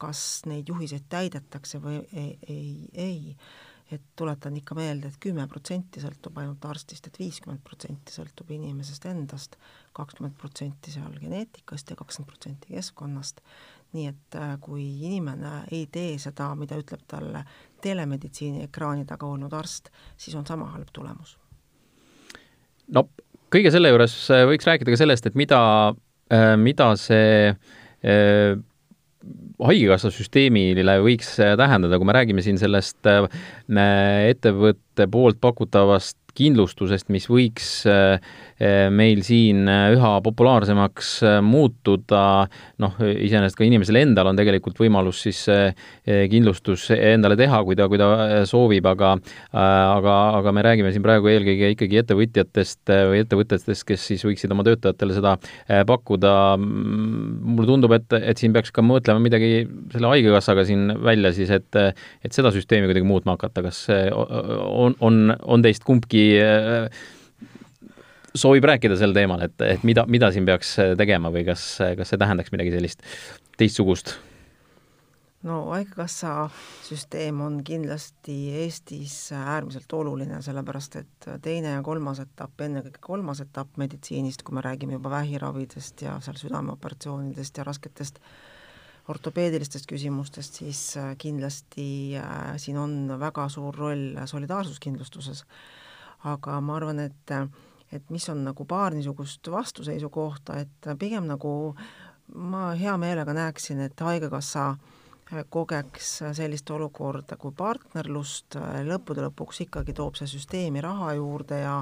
kas 0.00 0.46
neid 0.48 0.70
juhiseid 0.70 1.04
täidetakse 1.12 1.82
või 1.82 1.98
ei, 2.16 2.38
ei, 2.48 2.70
ei 2.94 3.36
et 3.92 4.02
tuletan 4.16 4.56
ikka 4.56 4.76
meelde 4.76 5.08
et, 5.08 5.16
et 5.16 5.22
kümme 5.22 5.46
protsenti 5.48 6.02
sõltub 6.02 6.36
ainult 6.40 6.64
arstist 6.68 7.06
et, 7.06 7.14
et 7.14 7.20
viiskümmend 7.24 7.62
protsenti 7.64 8.12
sõltub 8.12 8.50
inimesest 8.52 9.06
endast, 9.08 9.56
kakskümmend 9.96 10.36
protsenti 10.38 10.92
seal 10.92 11.14
geneetikast 11.20 11.92
ja 11.92 11.96
kakskümmend 11.98 12.32
protsenti 12.32 12.74
keskkonnast. 12.74 13.40
nii 13.96 14.06
et 14.06 14.36
äh, 14.36 14.58
kui 14.60 14.84
inimene 15.08 15.62
ei 15.72 15.86
tee 15.92 16.18
seda, 16.20 16.50
mida 16.54 16.76
ütleb 16.76 17.06
talle 17.08 17.44
telemeditsiini 17.80 18.66
ekraani 18.66 19.06
taga 19.08 19.26
olnud 19.26 19.52
arst, 19.56 19.88
siis 20.16 20.36
on 20.36 20.46
sama 20.46 20.68
halb 20.74 20.92
tulemus. 20.92 21.38
no 22.88 23.08
kõige 23.48 23.72
selle 23.72 23.88
juures 23.94 24.16
äh, 24.30 24.44
võiks 24.48 24.68
rääkida 24.68 24.92
ka 24.92 25.00
sellest, 25.00 25.26
et 25.26 25.38
mida, 25.38 25.60
äh, 26.32 26.56
mida 26.60 26.94
see 26.96 27.54
haigekassa 29.64 30.10
süsteemile 30.14 30.98
võiks 31.02 31.32
tähendada, 31.38 31.98
kui 31.98 32.06
me 32.08 32.14
räägime 32.16 32.44
siin 32.44 32.60
sellest 32.60 33.08
äh, 33.10 33.26
ettevõtte 34.30 35.08
poolt 35.10 35.40
pakutavast 35.42 36.17
kindlustusest, 36.38 37.08
mis 37.12 37.26
võiks 37.30 37.68
meil 38.58 39.20
siin 39.22 39.68
üha 39.68 40.10
populaarsemaks 40.24 41.10
muutuda, 41.46 42.22
noh, 42.82 42.96
iseenesest 43.06 43.58
ka 43.58 43.62
inimesel 43.66 44.00
endal 44.00 44.32
on 44.32 44.38
tegelikult 44.38 44.80
võimalus 44.82 45.20
siis 45.28 45.44
kindlustus 46.04 46.88
endale 46.96 47.36
teha, 47.38 47.60
kui 47.66 47.78
ta, 47.78 47.86
kui 47.90 48.00
ta 48.00 48.08
soovib, 48.50 48.88
aga 48.90 49.12
aga, 49.52 50.16
aga 50.40 50.54
me 50.56 50.64
räägime 50.66 50.90
siin 50.94 51.04
praegu 51.06 51.30
eelkõige 51.30 51.70
ikkagi 51.74 52.00
ettevõtjatest 52.02 52.92
või 53.12 53.22
ettevõtetest, 53.22 53.86
kes 53.86 54.08
siis 54.10 54.26
võiksid 54.26 54.54
oma 54.54 54.66
töötajatele 54.66 55.14
seda 55.16 55.36
pakkuda. 55.86 56.34
mulle 56.58 57.68
tundub, 57.68 57.94
et, 57.94 58.18
et 58.18 58.42
siin 58.42 58.54
peaks 58.56 58.74
ka 58.74 58.82
mõtlema 58.82 59.22
midagi 59.22 59.68
selle 59.94 60.12
Haigekassaga 60.14 60.66
siin 60.66 60.88
välja 61.04 61.32
siis, 61.36 61.50
et 61.54 61.78
et 61.78 62.34
seda 62.34 62.50
süsteemi 62.54 62.88
kuidagi 62.90 63.06
muutma 63.06 63.36
hakata, 63.36 63.62
kas 63.68 63.84
on, 63.92 64.96
on, 65.04 65.34
on 65.46 65.62
teist 65.62 65.86
kumbki 65.86 66.27
soovib 68.38 68.66
rääkida 68.68 68.96
sel 69.00 69.14
teemal, 69.16 69.42
et, 69.48 69.56
et 69.64 69.84
mida, 69.88 70.06
mida 70.10 70.32
siin 70.34 70.46
peaks 70.48 70.76
tegema 70.98 71.32
või 71.34 71.44
kas, 71.48 71.68
kas 71.98 72.12
see 72.12 72.20
tähendaks 72.20 72.54
midagi 72.54 72.74
sellist 72.74 73.04
teistsugust? 73.58 74.16
no 75.46 75.58
Haigekassa 75.70 76.48
süsteem 76.86 77.40
on 77.44 77.60
kindlasti 77.64 78.36
Eestis 78.64 79.14
äärmiselt 79.32 79.92
oluline, 79.94 80.42
sellepärast 80.42 80.98
et 81.00 81.28
teine 81.42 81.76
ja 81.76 81.82
kolmas 81.86 82.20
etapp, 82.22 82.60
ennekõike 82.66 83.02
kolmas 83.04 83.42
etapp 83.44 83.78
meditsiinist, 83.80 84.42
kui 84.42 84.58
me 84.58 84.64
räägime 84.64 84.98
juba 84.98 85.12
vähiravidest 85.14 86.02
ja 86.02 86.18
seal 86.24 86.38
südameoperatsioonidest 86.40 87.60
ja 87.60 87.66
rasketest 87.68 88.22
ortopeedilistest 89.08 89.88
küsimustest, 89.88 90.58
siis 90.60 90.82
kindlasti 91.18 91.88
äh, 92.20 92.56
siin 92.60 92.76
on 92.76 92.98
väga 93.20 93.46
suur 93.48 93.76
roll 93.76 94.18
solidaarsuskindlustuses. 94.28 95.44
Aga 96.24 96.60
ma 96.60 96.76
arvan, 96.76 97.00
et 97.00 97.34
et 97.92 98.10
mis 98.12 98.28
on 98.28 98.42
nagu 98.44 98.64
paar 98.68 98.92
niisugust 98.92 99.48
vastuseisu 99.48 100.10
kohta, 100.12 100.58
et 100.60 100.88
pigem 100.98 101.24
nagu 101.24 101.74
ma 102.34 102.74
hea 102.76 102.96
meelega 103.00 103.32
näeksin, 103.32 103.80
et 103.80 104.00
Haigekassa 104.00 104.68
äh, 104.68 104.98
kogeks 105.50 106.10
sellist 106.36 106.70
olukorda 106.72 107.36
kui 107.40 107.52
partnerlust, 107.56 108.56
lõppude 108.88 109.26
lõpuks 109.26 109.60
ikkagi 109.66 109.92
toob 109.96 110.16
see 110.16 110.30
süsteemi 110.30 110.80
raha 110.84 111.12
juurde 111.18 111.60
ja 111.60 111.74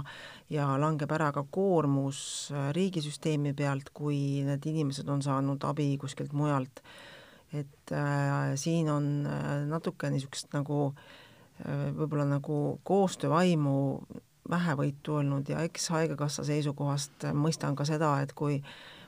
ja 0.50 0.66
langeb 0.78 1.10
ära 1.10 1.32
ka 1.34 1.42
koormus 1.50 2.18
äh, 2.54 2.70
riigisüsteemi 2.74 3.50
pealt, 3.58 3.90
kui 3.94 4.44
need 4.46 4.66
inimesed 4.66 5.08
on 5.10 5.22
saanud 5.22 5.64
abi 5.66 5.96
kuskilt 5.98 6.32
mujalt. 6.32 6.82
et 7.52 7.92
äh, 7.92 8.54
siin 8.54 8.90
on 8.90 9.26
äh, 9.26 9.66
natuke 9.66 10.10
niisugust 10.10 10.52
nagu 10.54 10.92
äh, 10.92 11.92
võib-olla 11.94 12.26
nagu 12.26 12.80
koostöövaimu 12.82 13.76
vähevõitu 14.50 15.18
olnud 15.20 15.48
ja 15.48 15.62
eks 15.66 15.88
Haigekassa 15.94 16.44
seisukohast 16.44 17.26
mõistan 17.34 17.76
ka 17.76 17.84
seda, 17.88 18.16
et 18.22 18.32
kui 18.36 18.60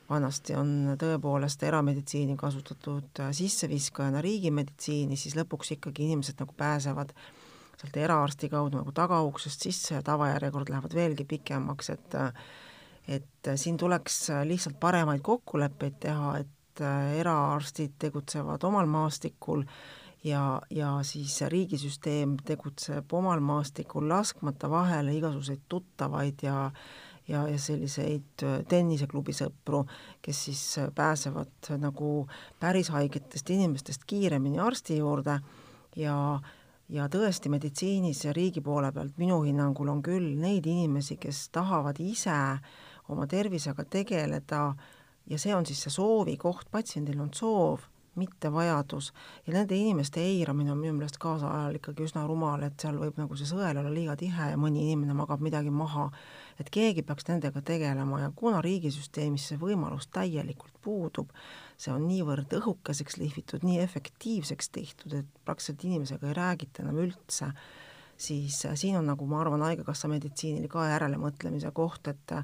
vanasti 0.08 0.56
on 0.56 0.96
tõepoolest 1.00 1.62
erameditsiini 1.68 2.36
kasutatud 2.36 3.20
sisseviskajana 3.32 4.22
riigimeditsiini, 4.24 5.16
siis 5.16 5.36
lõpuks 5.36 5.74
ikkagi 5.76 6.06
inimesed 6.08 6.40
nagu 6.40 6.54
pääsevad 6.56 7.12
sealt 7.78 7.96
eraarsti 7.96 8.48
kaudu 8.50 8.80
nagu 8.80 8.92
tagauksest 8.92 9.68
sisse 9.68 9.94
ja 9.94 10.02
tavajärjekord 10.02 10.72
lähevad 10.72 10.94
veelgi 10.94 11.28
pikemaks, 11.28 11.90
et 11.94 12.16
et 13.08 13.48
siin 13.56 13.76
tuleks 13.80 14.26
lihtsalt 14.44 14.76
paremaid 14.80 15.22
kokkuleppeid 15.24 15.94
teha, 16.00 16.32
et 16.42 16.82
eraarstid 17.16 17.94
tegutsevad 17.98 18.64
omal 18.68 18.86
maastikul 18.86 19.62
ja, 20.24 20.60
ja 20.70 20.92
siis 21.02 21.40
riigisüsteem 21.46 22.36
tegutseb 22.44 23.12
omal 23.12 23.40
maastikul, 23.40 24.08
laskmata 24.08 24.70
vahele 24.70 25.14
igasuguseid 25.16 25.68
tuttavaid 25.68 26.42
ja 26.42 26.70
ja, 27.28 27.42
ja 27.48 27.58
selliseid 27.60 28.42
äh, 28.42 28.60
tenniseklubi 28.68 29.34
sõpru, 29.36 29.82
kes 30.24 30.44
siis 30.48 30.62
äh, 30.80 30.86
pääsevad 30.94 31.68
nagu 31.76 32.22
päris 32.60 32.88
haigetest 32.94 33.50
inimestest 33.52 34.06
kiiremini 34.08 34.60
arsti 34.64 34.96
juurde. 35.02 35.40
Ja 35.96 36.40
ja 36.88 37.04
tõesti, 37.12 37.50
meditsiinis 37.52 38.22
ja 38.24 38.32
riigi 38.32 38.62
poole 38.64 38.88
pealt 38.96 39.18
minu 39.20 39.42
hinnangul 39.44 39.90
on 39.92 39.98
küll 40.00 40.38
neid 40.40 40.64
inimesi, 40.66 41.18
kes 41.20 41.50
tahavad 41.52 42.00
ise 42.00 42.32
oma 43.12 43.26
tervisega 43.28 43.84
tegeleda 43.84 44.62
ja 45.28 45.38
see 45.38 45.52
on 45.52 45.68
siis 45.68 45.82
see 45.84 45.92
soovi 45.92 46.38
koht, 46.40 46.70
patsiendil 46.72 47.20
on 47.20 47.28
soov 47.36 47.84
mitte 48.18 48.50
vajadus. 48.52 49.12
ja 49.46 49.54
nende 49.54 49.76
inimeste 49.76 50.20
eiramine 50.20 50.72
on 50.72 50.78
minu 50.78 50.92
meelest 50.96 51.18
kaasajal 51.22 51.78
ikkagi 51.78 52.04
üsna 52.04 52.26
rumal, 52.26 52.62
et 52.66 52.80
seal 52.80 52.98
võib 53.00 53.18
nagu 53.20 53.38
see 53.38 53.48
sõel 53.48 53.78
olla 53.80 53.92
liiga 53.94 54.16
tihe 54.18 54.50
ja 54.50 54.60
mõni 54.60 54.84
inimene 54.84 55.14
magab 55.14 55.40
midagi 55.44 55.70
maha. 55.70 56.10
et 56.58 56.70
keegi 56.74 57.02
peaks 57.06 57.28
nendega 57.28 57.62
tegelema 57.62 58.20
ja 58.20 58.30
kuna 58.34 58.60
riigisüsteemis 58.64 59.48
see 59.48 59.58
võimalus 59.58 60.08
täielikult 60.12 60.74
puudub, 60.82 61.30
see 61.78 61.92
on 61.94 62.08
niivõrd 62.08 62.54
õhukeseks 62.58 63.18
lihvitud, 63.20 63.62
nii 63.62 63.78
efektiivseks 63.80 64.68
tehtud, 64.74 65.14
et 65.14 65.44
praktiliselt 65.44 65.84
inimesega 65.84 66.28
ei 66.28 66.34
räägita 66.34 66.82
enam 66.82 66.98
üldse 67.06 67.52
siis 68.18 68.64
äh, 68.66 68.74
siin 68.74 68.98
on 68.98 69.06
nagu 69.06 69.26
ma 69.26 69.40
arvan, 69.40 69.62
Haigekassa 69.62 70.10
meditsiinil 70.10 70.68
ka 70.70 70.88
järelemõtlemise 70.92 71.72
koht, 71.76 72.10
et 72.12 72.38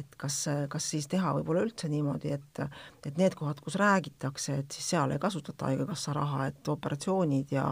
et 0.00 0.14
kas, 0.16 0.46
kas 0.72 0.86
siis 0.88 1.04
teha 1.12 1.34
võib-olla 1.36 1.66
üldse 1.66 1.88
niimoodi, 1.92 2.30
et 2.32 2.60
et 3.04 3.18
need 3.20 3.34
kohad, 3.36 3.58
kus 3.60 3.76
räägitakse, 3.76 4.54
et 4.62 4.72
siis 4.72 4.86
seal 4.94 5.12
ei 5.12 5.20
kasutata 5.20 5.68
Haigekassa 5.68 6.14
raha, 6.16 6.46
et 6.48 6.68
operatsioonid 6.68 7.52
ja 7.52 7.66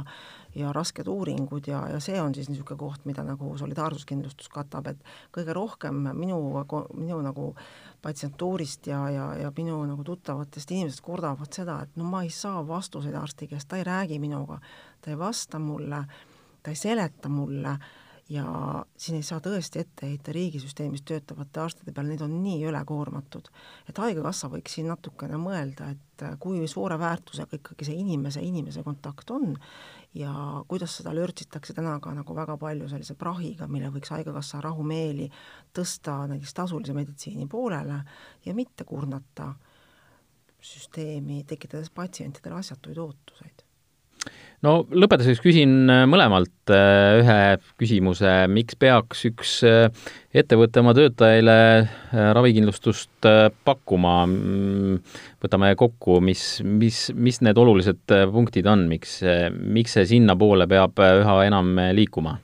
ja 0.54 0.72
rasked 0.72 1.06
uuringud 1.06 1.66
ja, 1.70 1.84
ja 1.88 2.00
see 2.02 2.18
on 2.20 2.34
siis 2.34 2.48
niisugune 2.50 2.78
koht, 2.78 3.04
mida 3.06 3.22
nagu 3.26 3.52
solidaarsuskindlustus 3.58 4.50
katab, 4.50 4.90
et 4.90 5.04
kõige 5.34 5.54
rohkem 5.54 6.02
minu, 6.18 6.40
minu 6.98 7.20
nagu 7.22 7.52
patsientuurist 8.02 8.90
ja, 8.90 9.04
ja, 9.14 9.28
ja 9.38 9.52
minu 9.56 9.78
nagu 9.86 10.04
tuttavatest 10.04 10.72
inimesest 10.74 11.04
kurdavad 11.06 11.54
seda, 11.54 11.80
et 11.84 11.94
no 12.00 12.08
ma 12.10 12.24
ei 12.26 12.32
saa 12.34 12.64
vastuseid 12.66 13.14
arsti 13.14 13.50
käest, 13.52 13.68
ta 13.70 13.78
ei 13.78 13.86
räägi 13.86 14.18
minuga, 14.22 14.58
ta 15.00 15.12
ei 15.12 15.18
vasta 15.18 15.62
mulle 15.62 16.04
ta 16.62 16.70
ei 16.70 16.76
seleta 16.76 17.28
mulle 17.28 17.78
ja 18.30 18.44
siin 18.96 19.18
ei 19.18 19.26
saa 19.26 19.40
tõesti 19.42 19.80
ette 19.82 20.06
heita 20.06 20.32
riigisüsteemis 20.32 21.02
töötavate 21.02 21.60
arstide 21.60 21.92
peale, 21.92 22.12
neid 22.12 22.22
on 22.22 22.36
nii 22.44 22.60
ülekoormatud. 22.70 23.48
et 23.88 23.98
Haigekassa 23.98 24.48
võiks 24.52 24.76
siin 24.76 24.86
natukene 24.86 25.38
mõelda, 25.40 25.90
et 25.90 26.24
kui 26.38 26.62
suure 26.70 26.98
väärtusega 26.98 27.58
ikkagi 27.58 27.88
see 27.88 27.96
inimese, 27.98 28.42
inimese 28.46 28.84
kontakt 28.86 29.30
on 29.34 29.56
ja 30.14 30.32
kuidas 30.68 30.94
seda 31.00 31.14
lörtsitakse 31.14 31.74
täna 31.74 31.96
ka 32.00 32.12
nagu 32.14 32.36
väga 32.36 32.56
palju 32.60 32.88
sellise 32.88 33.16
prahiga, 33.18 33.66
mille 33.66 33.90
võiks 33.90 34.14
Haigekassa 34.14 34.60
rahumeeli 34.62 35.26
tõsta 35.74 36.20
näiteks 36.30 36.54
tasulise 36.54 36.94
meditsiini 36.94 37.48
poolele 37.50 37.98
ja 38.46 38.54
mitte 38.54 38.84
kurnata 38.84 39.54
süsteemi, 40.60 41.42
tekitades 41.48 41.90
patsientidele 41.90 42.60
asjatuid 42.60 42.98
ootuseid 43.00 43.66
no 44.64 44.74
lõpetuseks 44.92 45.40
küsin 45.42 45.90
äh, 45.90 46.04
mõlemalt 46.10 46.72
äh, 46.72 47.20
ühe 47.20 47.38
küsimuse, 47.80 48.32
miks 48.52 48.76
peaks 48.80 49.24
üks 49.30 49.54
äh, 49.66 49.88
ettevõte 50.36 50.82
oma 50.82 50.94
töötajale 50.96 51.56
ravikindlustust 52.36 53.28
pakkuma? 53.64 54.14
Mm, 54.28 54.98
võtame 55.42 55.72
kokku, 55.80 56.18
mis, 56.24 56.60
mis, 56.64 57.08
mis 57.16 57.40
need 57.44 57.58
olulised 57.58 58.16
punktid 58.32 58.68
on, 58.70 58.86
miks, 58.90 59.20
miks 59.50 59.96
see 59.96 60.08
sinnapoole 60.16 60.68
peab 60.70 61.00
üha 61.00 61.38
enam 61.48 61.72
liikuma? 61.96 62.36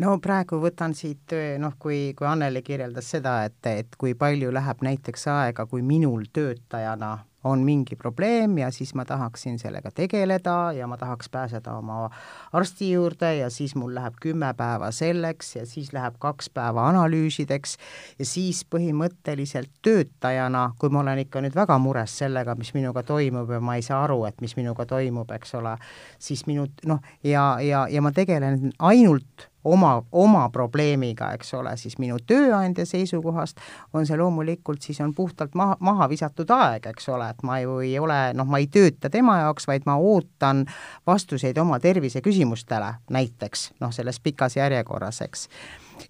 no 0.00 0.14
praegu 0.22 0.56
võtan 0.62 0.94
siit, 0.96 1.32
noh, 1.60 1.74
kui, 1.80 2.12
kui 2.16 2.28
Anneli 2.28 2.62
kirjeldas 2.64 3.10
seda, 3.16 3.40
et, 3.48 3.58
et 3.68 3.98
kui 4.00 4.14
palju 4.16 4.52
läheb 4.52 4.84
näiteks 4.86 5.26
aega, 5.28 5.66
kui 5.68 5.82
minul 5.84 6.24
töötajana 6.32 7.18
on 7.44 7.62
mingi 7.64 7.96
probleem 7.96 8.58
ja 8.58 8.70
siis 8.70 8.94
ma 8.94 9.04
tahaksin 9.04 9.58
sellega 9.58 9.90
tegeleda 9.90 10.72
ja 10.76 10.86
ma 10.86 10.96
tahaks 10.96 11.28
pääseda 11.28 11.74
oma 11.76 12.10
arsti 12.52 12.92
juurde 12.92 13.34
ja 13.36 13.50
siis 13.50 13.74
mul 13.74 13.94
läheb 13.94 14.14
kümme 14.20 14.54
päeva 14.56 14.90
selleks 14.90 15.56
ja 15.56 15.66
siis 15.66 15.92
läheb 15.92 16.18
kaks 16.18 16.50
päeva 16.50 16.88
analüüsideks 16.88 17.76
ja 18.18 18.26
siis 18.26 18.64
põhimõtteliselt 18.74 19.72
töötajana, 19.82 20.70
kui 20.78 20.92
ma 20.92 21.00
olen 21.00 21.24
ikka 21.24 21.40
nüüd 21.40 21.56
väga 21.56 21.78
mures 21.78 22.18
sellega, 22.18 22.54
mis 22.54 22.74
minuga 22.74 23.02
toimub 23.02 23.50
ja 23.50 23.60
ma 23.60 23.78
ei 23.78 23.86
saa 23.86 24.04
aru, 24.04 24.24
et 24.28 24.40
mis 24.40 24.56
minuga 24.56 24.86
toimub, 24.86 25.30
eks 25.36 25.54
ole, 25.60 25.76
siis 26.18 26.44
minu 26.46 26.68
noh, 26.86 27.00
ja, 27.24 27.56
ja, 27.64 27.86
ja 27.90 28.02
ma 28.04 28.12
tegelen 28.12 28.72
ainult 28.78 29.49
oma, 29.64 30.02
oma 30.12 30.48
probleemiga, 30.52 31.32
eks 31.36 31.54
ole, 31.54 31.74
siis 31.80 31.98
minu 31.98 32.18
tööandja 32.26 32.86
seisukohast 32.88 33.60
on 33.92 34.06
see 34.08 34.18
loomulikult, 34.18 34.82
siis 34.82 35.00
on 35.04 35.14
puhtalt 35.14 35.54
maha, 35.58 35.76
maha 35.80 36.08
visatud 36.10 36.50
aeg, 36.54 36.90
eks 36.92 37.08
ole, 37.12 37.28
et 37.30 37.44
ma 37.46 37.60
ju 37.60 37.78
ei 37.84 37.98
ole, 38.00 38.18
noh, 38.36 38.48
ma 38.48 38.60
ei 38.62 38.70
tööta 38.72 39.10
tema 39.12 39.40
jaoks, 39.42 39.68
vaid 39.70 39.86
ma 39.88 39.98
ootan 40.00 40.64
vastuseid 41.06 41.58
oma 41.60 41.80
terviseküsimustele 41.80 42.94
näiteks, 43.10 43.70
noh, 43.80 43.92
selles 43.94 44.20
pikas 44.20 44.56
järjekorras, 44.60 45.22
eks. 45.26 45.48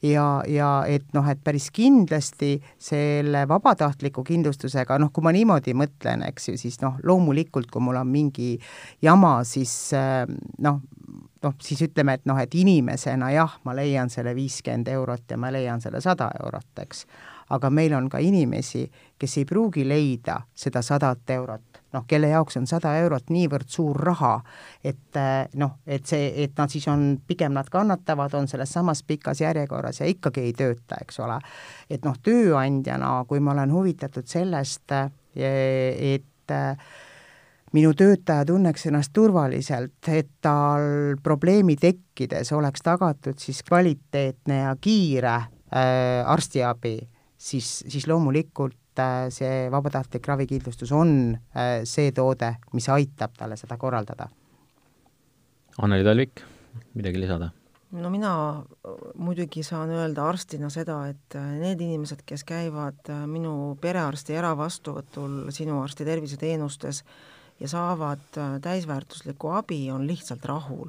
Ja, 0.07 0.43
ja 0.47 0.85
et 0.87 1.09
noh, 1.17 1.27
et 1.27 1.41
päris 1.43 1.67
kindlasti 1.75 2.61
selle 2.79 3.43
vabatahtliku 3.51 4.23
kindlustusega, 4.27 5.01
noh, 5.03 5.11
kui 5.13 5.25
ma 5.27 5.33
niimoodi 5.35 5.75
mõtlen, 5.75 6.23
eks 6.29 6.53
ju, 6.53 6.61
siis 6.61 6.79
noh, 6.85 7.01
loomulikult, 7.03 7.71
kui 7.73 7.83
mul 7.83 7.99
on 7.99 8.11
mingi 8.11 8.53
jama, 9.03 9.41
siis 9.49 9.75
noh, 10.63 10.79
noh, 11.43 11.55
siis 11.63 11.83
ütleme, 11.83 12.15
et 12.19 12.27
noh, 12.29 12.39
et 12.41 12.55
inimesena 12.55 13.31
jah, 13.35 13.59
ma 13.65 13.75
leian 13.77 14.11
selle 14.13 14.35
viiskümmend 14.37 14.89
eurot 14.93 15.31
ja 15.31 15.39
ma 15.41 15.53
leian 15.53 15.81
selle 15.81 16.01
sada 16.05 16.31
eurot, 16.43 16.73
eks. 16.83 17.07
aga 17.51 17.71
meil 17.71 17.95
on 17.97 18.09
ka 18.09 18.21
inimesi, 18.23 18.85
kes 19.19 19.39
ei 19.41 19.45
pruugi 19.45 19.83
leida 19.89 20.37
seda 20.55 20.83
sadat 20.87 21.31
eurot, 21.35 21.81
noh, 21.97 22.05
kelle 22.07 22.31
jaoks 22.31 22.61
on 22.61 22.67
sada 22.71 22.93
eurot 23.01 23.33
niivõrd 23.35 23.69
suur 23.69 23.97
raha, 23.97 24.37
et 24.85 25.19
noh, 25.59 25.79
et 25.87 26.07
see, 26.07 26.31
et 26.45 26.55
nad 26.59 26.71
siis 26.71 26.87
on, 26.89 27.17
pigem 27.27 27.57
nad 27.57 27.71
kannatavad, 27.73 28.35
on 28.39 28.49
selles 28.49 28.73
samas 28.73 29.03
pikas 29.03 29.41
järjekorras 29.41 30.01
ja 30.01 30.11
ikkagi 30.11 30.45
ei 30.47 30.53
tööta, 30.53 31.01
eks 31.01 31.21
ole. 31.25 31.41
et 31.91 32.05
noh, 32.05 32.19
tööandjana, 32.23 33.25
kui 33.29 33.41
ma 33.41 33.57
olen 33.57 33.73
huvitatud 33.73 34.29
sellest, 34.29 34.93
et 35.35 36.57
minu 37.77 37.93
töötaja 37.95 38.45
tunneks 38.49 38.87
ennast 38.91 39.13
turvaliselt, 39.15 40.09
et 40.09 40.31
tal 40.43 41.17
probleemi 41.23 41.77
tekkides 41.81 42.53
oleks 42.57 42.83
tagatud 42.87 43.39
siis 43.39 43.63
kvaliteetne 43.67 44.63
ja 44.65 44.75
kiire 44.81 45.37
äh, 45.37 46.27
arstiabi, 46.27 46.97
siis, 47.39 47.71
siis 47.89 48.09
loomulikult 48.11 48.99
äh, 48.99 49.29
see 49.35 49.69
vabatahtlik 49.71 50.27
ravikindlustus 50.33 50.93
on 50.93 51.15
äh, 51.35 51.81
see 51.85 52.13
toode, 52.13 52.57
mis 52.75 52.91
aitab 52.91 53.39
talle 53.39 53.59
seda 53.61 53.79
korraldada. 53.79 54.29
Anneli 55.81 56.05
Talvik, 56.05 56.45
midagi 56.95 57.23
lisada? 57.23 57.53
no 57.91 58.11
mina 58.11 58.33
muidugi 59.19 59.63
saan 59.67 59.91
öelda 59.95 60.29
arstina 60.31 60.71
seda, 60.71 61.01
et 61.11 61.37
äh, 61.39 61.47
need 61.59 61.81
inimesed, 61.83 62.23
kes 62.27 62.45
käivad 62.47 63.11
äh, 63.11 63.25
minu 63.31 63.75
perearsti 63.83 64.37
eravastuvõtul 64.39 65.51
sinu 65.55 65.81
arsti 65.83 66.07
terviseteenustes, 66.07 67.03
ja 67.61 67.69
saavad 67.69 68.39
äh, 68.39 68.61
täisväärtuslikku 68.61 69.49
abi, 69.49 69.91
on 69.91 70.07
lihtsalt 70.07 70.45
rahul. 70.45 70.89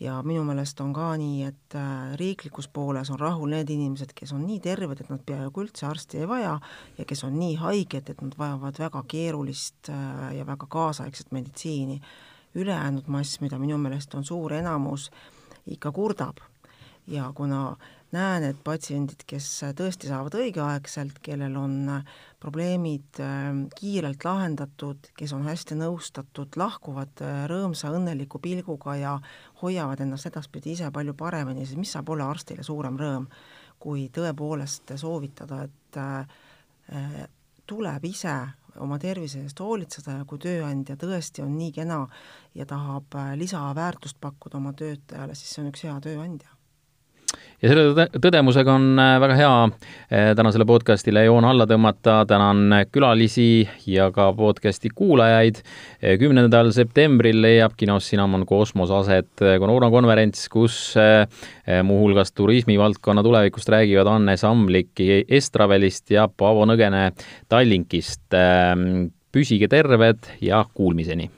ja 0.00 0.16
minu 0.26 0.42
meelest 0.44 0.80
on 0.82 0.90
ka 0.92 1.12
nii, 1.16 1.44
et 1.46 1.74
äh, 1.78 2.16
riiklikus 2.18 2.66
pooles 2.68 3.10
on 3.14 3.20
rahul 3.20 3.52
need 3.54 3.70
inimesed, 3.70 4.10
kes 4.14 4.32
on 4.34 4.42
nii 4.46 4.58
terved, 4.60 5.00
et 5.00 5.10
nad 5.10 5.22
peaaegu 5.26 5.62
üldse 5.62 5.86
arsti 5.86 6.18
ei 6.18 6.28
vaja 6.28 6.56
ja 6.98 7.04
kes 7.06 7.24
on 7.24 7.38
nii 7.38 7.54
haiged, 7.60 8.10
et 8.10 8.22
nad 8.22 8.34
vajavad 8.38 8.80
väga 8.82 9.04
keerulist 9.08 9.90
äh, 9.94 10.32
ja 10.38 10.46
väga 10.46 10.66
kaasaegset 10.66 11.32
meditsiini. 11.32 12.00
ülejäänud 12.54 13.06
mass, 13.06 13.40
mida 13.40 13.58
minu 13.58 13.78
meelest 13.78 14.14
on 14.14 14.24
suur 14.24 14.52
enamus, 14.52 15.10
ikka 15.66 15.92
kurdab 15.92 16.42
ja 17.06 17.32
kuna 17.34 17.76
näen, 18.14 18.46
et 18.46 18.60
patsiendid, 18.64 19.24
kes 19.28 19.46
tõesti 19.76 20.08
saavad 20.10 20.36
õigeaegselt, 20.38 21.18
kellel 21.24 21.56
on 21.58 21.76
probleemid 22.42 23.20
ähm, 23.24 23.64
kiirelt 23.76 24.24
lahendatud, 24.26 25.10
kes 25.16 25.32
on 25.36 25.46
hästi 25.48 25.78
nõustatud, 25.80 26.58
lahkuvad 26.60 27.22
äh, 27.24 27.44
rõõmsa 27.50 27.92
õnneliku 27.94 28.40
pilguga 28.44 28.96
ja 29.00 29.14
hoiavad 29.62 30.02
ennast 30.04 30.28
edaspidi 30.28 30.74
ise 30.74 30.90
palju 30.94 31.16
paremini, 31.18 31.64
siis 31.66 31.80
mis 31.80 31.94
saab 31.94 32.12
olla 32.14 32.28
arstile 32.32 32.66
suurem 32.66 32.98
rõõm, 33.00 33.28
kui 33.80 34.08
tõepoolest 34.12 34.94
soovitada, 35.00 35.64
et 35.68 36.00
äh, 36.00 37.24
tuleb 37.66 38.04
ise 38.04 38.34
oma 38.82 38.98
tervise 38.98 39.44
eest 39.44 39.60
hoolitseda 39.62 40.18
ja 40.18 40.26
kui 40.28 40.40
tööandja 40.42 40.96
tõesti 41.00 41.44
on 41.44 41.54
nii 41.56 41.72
kena 41.78 42.02
ja 42.58 42.66
tahab 42.68 43.14
äh, 43.20 43.32
lisaväärtust 43.40 44.20
pakkuda 44.20 44.60
oma 44.60 44.74
töötajale, 44.76 45.38
siis 45.38 45.54
see 45.54 45.64
on 45.64 45.72
üks 45.72 45.86
hea 45.86 45.96
tööandja 46.04 46.53
ja 47.64 47.70
selle 47.70 48.06
tõdemusega 48.20 48.74
on 48.76 49.00
äh, 49.00 49.14
väga 49.22 49.36
hea 49.38 49.52
äh, 49.64 50.30
tänasele 50.36 50.66
podcastile 50.68 51.24
joon 51.24 51.46
alla 51.48 51.66
tõmmata, 51.68 52.20
tänan 52.28 52.80
külalisi 52.92 53.64
ja 53.88 54.10
ka 54.14 54.30
podcasti 54.36 54.92
kuulajaid. 54.94 55.60
Äh, 56.00 56.16
kümnendal 56.20 56.72
septembril 56.76 57.40
leiab 57.44 57.76
kinos 57.80 58.10
Cinnamon 58.10 58.46
Cosmos 58.48 58.92
aset 58.94 59.32
koroonakonverents, 59.40 60.48
kus 60.52 60.76
muuhulgas 61.84 62.32
turismivaldkonna 62.36 63.22
tulevikust 63.24 63.68
räägivad 63.72 64.10
Anne 64.12 64.36
Samlik 64.40 65.00
Estravelist 65.28 66.12
ja 66.14 66.28
Paavo 66.28 66.66
Nõgene 66.68 67.10
Tallinkist. 67.48 68.26
püsige 69.34 69.66
terved 69.68 70.28
ja 70.40 70.64
kuulmiseni! 70.74 71.30